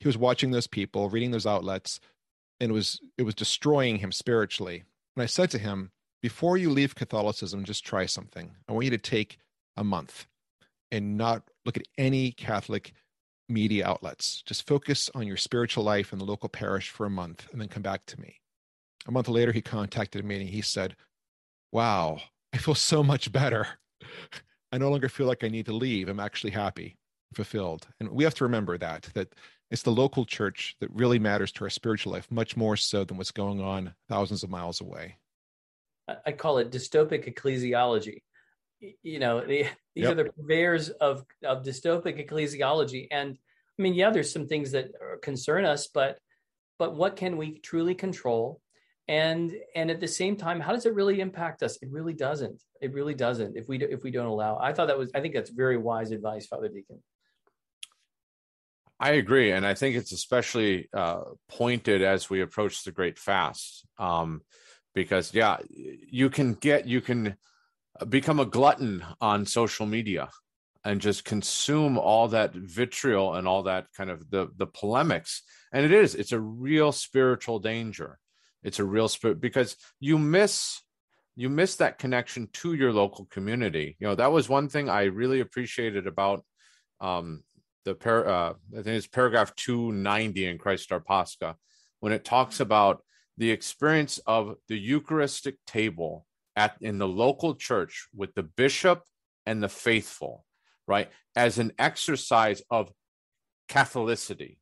[0.00, 2.00] He was watching those people, reading those outlets,
[2.58, 4.84] and it was it was destroying him spiritually.
[5.16, 5.92] And I said to him,
[6.22, 8.56] before you leave Catholicism, just try something.
[8.68, 9.38] I want you to take
[9.76, 10.26] a month
[10.90, 12.92] and not look at any Catholic
[13.50, 14.42] media outlets.
[14.46, 17.68] Just focus on your spiritual life in the local parish for a month and then
[17.68, 18.36] come back to me.
[19.06, 20.96] A month later, he contacted me and he said,
[21.72, 22.20] Wow,
[22.52, 23.66] I feel so much better.
[24.72, 26.08] I no longer feel like I need to leave.
[26.08, 26.96] I'm actually happy,
[27.34, 27.88] fulfilled.
[27.98, 29.34] And we have to remember that, that
[29.70, 33.16] it's the local church that really matters to our spiritual life, much more so than
[33.16, 35.16] what's going on thousands of miles away.
[36.26, 38.22] I call it dystopic ecclesiology.
[39.02, 40.12] You know, these yep.
[40.12, 43.08] are the purveyors of, of dystopic ecclesiology.
[43.10, 43.38] And
[43.78, 44.90] I mean, yeah, there's some things that
[45.22, 46.18] concern us, but
[46.78, 48.60] but what can we truly control?
[49.06, 51.76] And and at the same time, how does it really impact us?
[51.82, 52.62] It really doesn't.
[52.80, 53.56] It really doesn't.
[53.56, 55.10] If we do, if we don't allow, I thought that was.
[55.14, 57.02] I think that's very wise advice, Father Deacon.
[59.00, 63.86] I agree, and I think it's especially uh, pointed as we approach the Great Fast,
[63.98, 64.42] um,
[64.94, 67.36] because yeah, you can get you can
[68.08, 70.28] become a glutton on social media
[70.84, 75.42] and just consume all that vitriol and all that kind of the the polemics,
[75.72, 78.18] and it is it's a real spiritual danger.
[78.62, 80.80] It's a real spirit because you miss
[81.36, 83.96] you miss that connection to your local community.
[83.98, 86.44] You know, that was one thing I really appreciated about
[87.00, 87.42] um,
[87.84, 91.56] the par- uh, I think it's paragraph 290 in Christ Our Pascha,
[92.00, 93.02] when it talks about
[93.38, 96.26] the experience of the Eucharistic table
[96.56, 99.02] at in the local church with the bishop
[99.46, 100.44] and the faithful,
[100.86, 102.92] right, as an exercise of
[103.68, 104.58] Catholicity,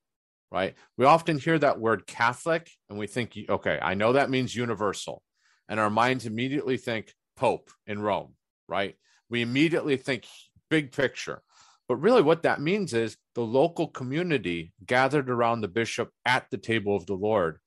[0.51, 0.75] right?
[0.97, 5.23] We often hear that word Catholic and we think, okay, I know that means universal.
[5.69, 8.35] And our minds immediately think Pope in Rome,
[8.69, 8.97] right?
[9.31, 10.27] We immediately think
[10.71, 11.43] big picture.
[11.89, 16.59] But really, what that means is the local community gathered around the bishop at the
[16.59, 17.59] table of the Lord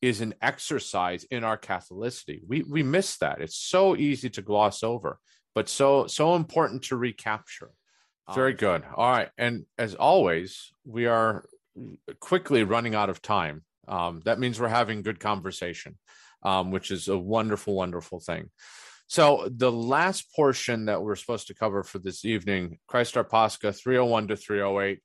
[0.00, 2.40] is an exercise in our Catholicity.
[2.46, 3.40] We we miss that.
[3.40, 5.18] It's so easy to gloss over,
[5.54, 7.70] but so so important to recapture.
[8.34, 8.84] Very good.
[8.94, 11.46] All right, and as always, we are
[12.20, 13.64] quickly running out of time.
[13.86, 15.96] Um, that means we're having good conversation,
[16.42, 18.50] um, which is a wonderful, wonderful thing.
[19.06, 23.72] So the last portion that we're supposed to cover for this evening, Christ Our Pascha
[23.72, 25.00] 301 to 308,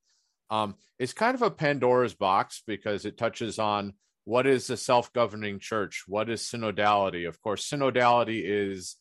[0.50, 3.94] um, is kind of a Pandora's box because it touches on
[4.26, 7.28] what is the self-governing church, what is synodality.
[7.28, 8.96] Of course, synodality is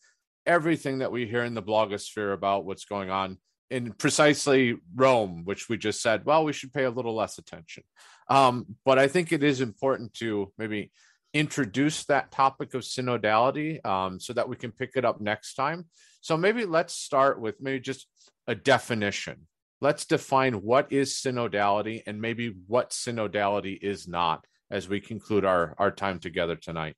[0.45, 3.37] everything that we hear in the blogosphere about what's going on
[3.69, 7.83] in precisely Rome, which we just said, well, we should pay a little less attention.
[8.27, 10.91] Um, but I think it is important to maybe
[11.33, 15.85] introduce that topic of synodality um, so that we can pick it up next time.
[16.21, 18.07] So maybe let's start with maybe just
[18.47, 19.47] a definition.
[19.81, 25.75] Let's define what is synodality and maybe what synodality is not as we conclude our,
[25.77, 26.95] our time together tonight.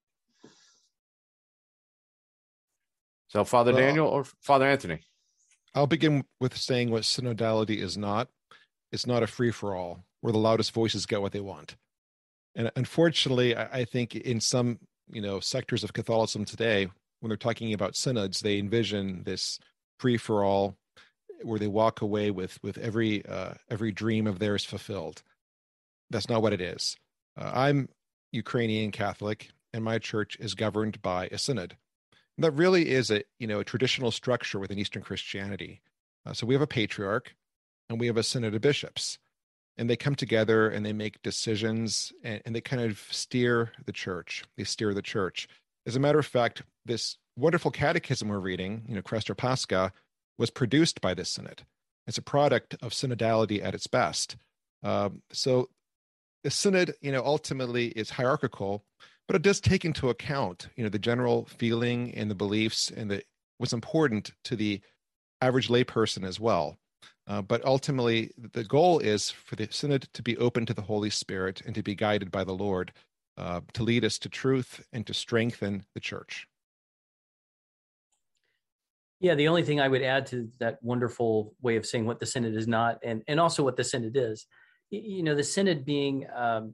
[3.27, 5.01] So, Father well, Daniel or Father Anthony?
[5.75, 8.29] I'll begin with saying what synodality is not.
[8.93, 11.75] It's not a free for all where the loudest voices get what they want.
[12.55, 16.87] And unfortunately, I, I think in some you know sectors of Catholicism today,
[17.19, 19.59] when they're talking about synods, they envision this
[19.99, 20.77] free for all,
[21.43, 25.23] where they walk away with with every uh, every dream of theirs fulfilled.
[26.09, 26.95] That's not what it is.
[27.37, 27.89] Uh, I'm
[28.31, 31.75] Ukrainian Catholic, and my church is governed by a synod.
[32.37, 35.81] And that really is a you know a traditional structure within Eastern Christianity.
[36.25, 37.35] Uh, so we have a patriarch,
[37.89, 39.19] and we have a synod of bishops
[39.77, 43.91] and they come together and they make decisions and, and, they kind of steer the
[43.91, 45.47] church they steer the church
[45.85, 49.91] as a matter of fact this wonderful catechism we're reading you know Christ Our Pascha
[50.37, 51.65] was produced by this synod
[52.07, 54.37] it's a product of synodality at its best
[54.83, 55.69] um, so
[56.45, 58.85] the synod you know ultimately is hierarchical
[59.27, 63.09] but it does take into account you know the general feeling and the beliefs and
[63.09, 63.23] the
[63.57, 64.79] what's important to the
[65.41, 66.77] average layperson as well
[67.27, 71.09] uh, but ultimately, the goal is for the synod to be open to the Holy
[71.09, 72.91] Spirit and to be guided by the Lord
[73.37, 76.47] uh, to lead us to truth and to strengthen the church.
[79.19, 82.27] Yeah, the only thing I would add to that wonderful way of saying what the
[82.27, 84.45] synod is not, and and also what the synod is,
[84.89, 86.73] you know, the synod being um,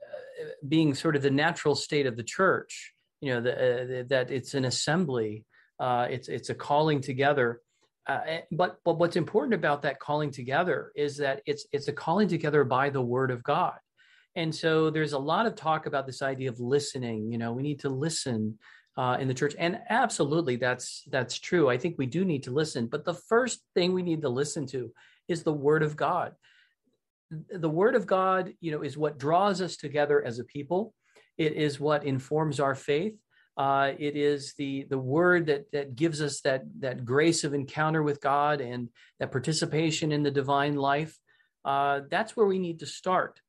[0.00, 2.92] uh, being sort of the natural state of the church.
[3.20, 5.44] You know, the, uh, that it's an assembly,
[5.80, 7.60] uh, it's it's a calling together
[8.08, 11.92] uh, eh, but but what's important about that calling together is that it's it's a
[11.92, 13.76] calling together by the word of God.
[14.34, 17.30] And so there's a lot of talk about this idea of listening.
[17.30, 18.58] You know, we need to listen
[18.96, 21.68] uh, in the church, and absolutely, that's that's true.
[21.68, 22.86] I think we do need to listen.
[22.86, 24.90] But the first thing we need to listen to
[25.28, 26.32] is the Word of God.
[27.30, 30.94] The Word of God, you know, is what draws us together as a people.
[31.36, 33.14] It is what informs our faith.
[33.56, 38.04] Uh, it is the the word that that gives us that that grace of encounter
[38.04, 41.18] with God and that participation in the divine life.
[41.64, 43.40] Uh, that's where we need to start.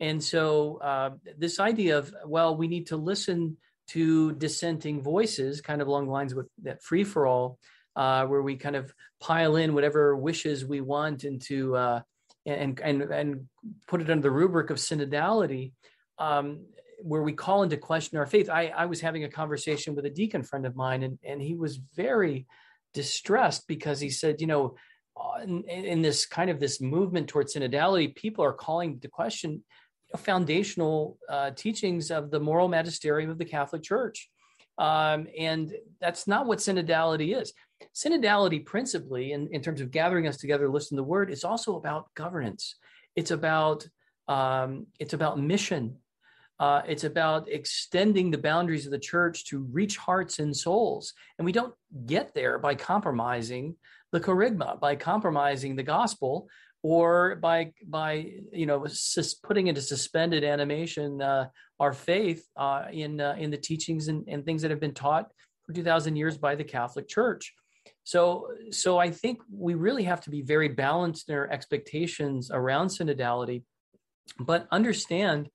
[0.00, 3.58] And so uh, this idea of well, we need to listen
[3.88, 7.58] to dissenting voices, kind of along the lines with that free for all,
[7.94, 12.00] uh, where we kind of pile in whatever wishes we want into uh,
[12.48, 13.48] and and and
[13.86, 15.72] put it under the rubric of synodality.
[16.18, 16.66] Um,
[17.00, 18.50] where we call into question our faith.
[18.50, 21.54] I, I was having a conversation with a deacon friend of mine, and, and he
[21.54, 22.46] was very
[22.92, 24.74] distressed because he said, you know,
[25.16, 29.62] uh, in, in this kind of this movement towards synodality, people are calling to question
[30.16, 34.28] foundational uh, teachings of the moral magisterium of the Catholic Church.
[34.78, 37.52] Um, and that's not what synodality is.
[37.94, 41.44] Synodality, principally, in, in terms of gathering us together to listen to the word, is
[41.44, 42.76] also about governance.
[43.16, 43.86] It's about
[44.28, 45.96] um, it's about mission.
[46.60, 51.14] Uh, it's about extending the boundaries of the church to reach hearts and souls.
[51.38, 51.74] And we don't
[52.04, 53.76] get there by compromising
[54.10, 56.48] the kerygma, by compromising the gospel,
[56.82, 61.48] or by by you know sus- putting into suspended animation uh,
[61.80, 65.30] our faith uh, in uh, in the teachings and, and things that have been taught
[65.66, 67.54] for 2000 years by the Catholic Church.
[68.08, 72.86] So, so I think we really have to be very balanced in our expectations around
[72.86, 73.64] synodality,
[74.40, 75.50] but understand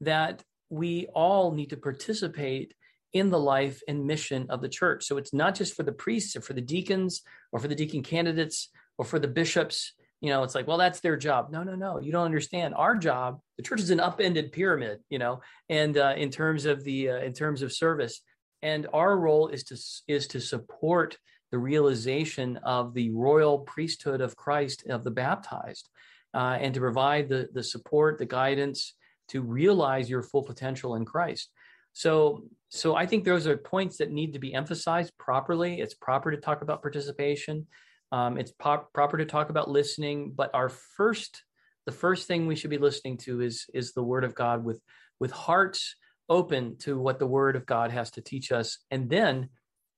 [0.00, 2.74] that we all need to participate
[3.12, 5.04] in the life and mission of the church.
[5.04, 7.22] So it's not just for the priests or for the deacons
[7.52, 9.92] or for the deacon candidates or for the bishops.
[10.20, 11.52] You know, it's like, well, that's their job.
[11.52, 12.00] No, no, no.
[12.00, 12.74] You don't understand.
[12.74, 14.98] Our job, the church is an upended pyramid.
[15.08, 18.22] You know, and uh, in terms of the uh, in terms of service,
[18.60, 19.76] and our role is to
[20.12, 21.16] is to support
[21.52, 25.88] the realization of the royal priesthood of Christ of the baptized,
[26.34, 28.94] uh, and to provide the the support, the guidance
[29.28, 31.50] to realize your full potential in Christ.
[31.92, 35.80] So, so I think those are points that need to be emphasized properly.
[35.80, 37.66] It's proper to talk about participation.
[38.10, 40.32] Um, it's pop, proper to talk about listening.
[40.34, 41.42] But our first,
[41.86, 44.80] the first thing we should be listening to is is the Word of God with
[45.20, 45.96] with hearts
[46.28, 49.48] open to what the Word of God has to teach us, and then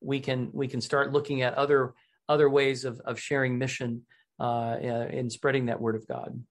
[0.04, 1.94] we can we can start looking at other
[2.28, 4.02] other ways of of sharing mission
[4.38, 4.76] uh,
[5.10, 6.42] in spreading that Word of God.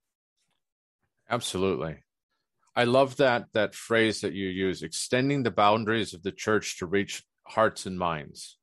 [1.29, 1.97] Absolutely.
[2.75, 6.85] I love that that phrase that you use, extending the boundaries of the church to
[6.85, 8.57] reach hearts and minds,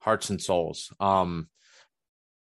[0.00, 0.92] hearts and souls.
[0.98, 1.48] Um,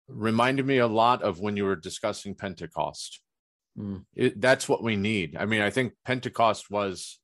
[0.07, 3.21] reminded me a lot of when you were discussing Pentecost.
[3.77, 4.05] Mm.
[4.15, 5.37] It, that's what we need.
[5.37, 7.19] I mean, I think Pentecost was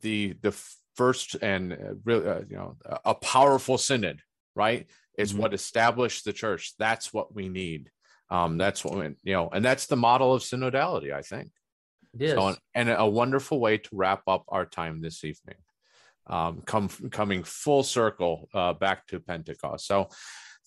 [0.00, 0.54] the the
[0.94, 4.20] first and uh, really, uh, you know, a powerful synod,
[4.54, 4.86] right?
[5.18, 5.42] Is mm-hmm.
[5.42, 6.74] what established the church.
[6.78, 7.90] That's what we need.
[8.30, 11.50] Um, that's what we, you know, and that's the model of synodality, I think.
[12.14, 12.32] It is.
[12.32, 15.56] So, and a wonderful way to wrap up our time this evening.
[16.26, 19.86] Um, come coming full circle uh, back to Pentecost.
[19.86, 20.08] So,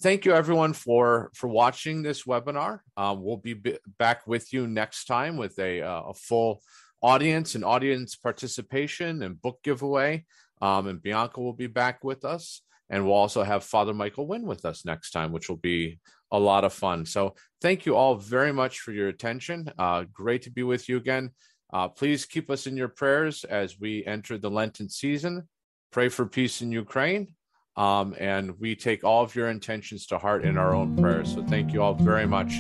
[0.02, 2.82] thank you everyone for for watching this webinar.
[2.96, 6.62] Um, we'll be b- back with you next time with a uh, a full
[7.02, 10.26] audience and audience participation and book giveaway.
[10.62, 12.62] Um, and Bianca will be back with us.
[12.90, 16.00] And we'll also have Father Michael Wynn with us next time, which will be
[16.32, 17.06] a lot of fun.
[17.06, 19.72] So thank you all very much for your attention.
[19.78, 21.32] Uh, great to be with you again.
[21.72, 25.48] Uh, please keep us in your prayers as we enter the Lenten season.
[25.92, 27.36] Pray for peace in Ukraine.
[27.76, 31.34] Um, and we take all of your intentions to heart in our own prayers.
[31.34, 32.54] So thank you all very much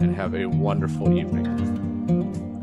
[0.00, 2.53] and have a wonderful evening.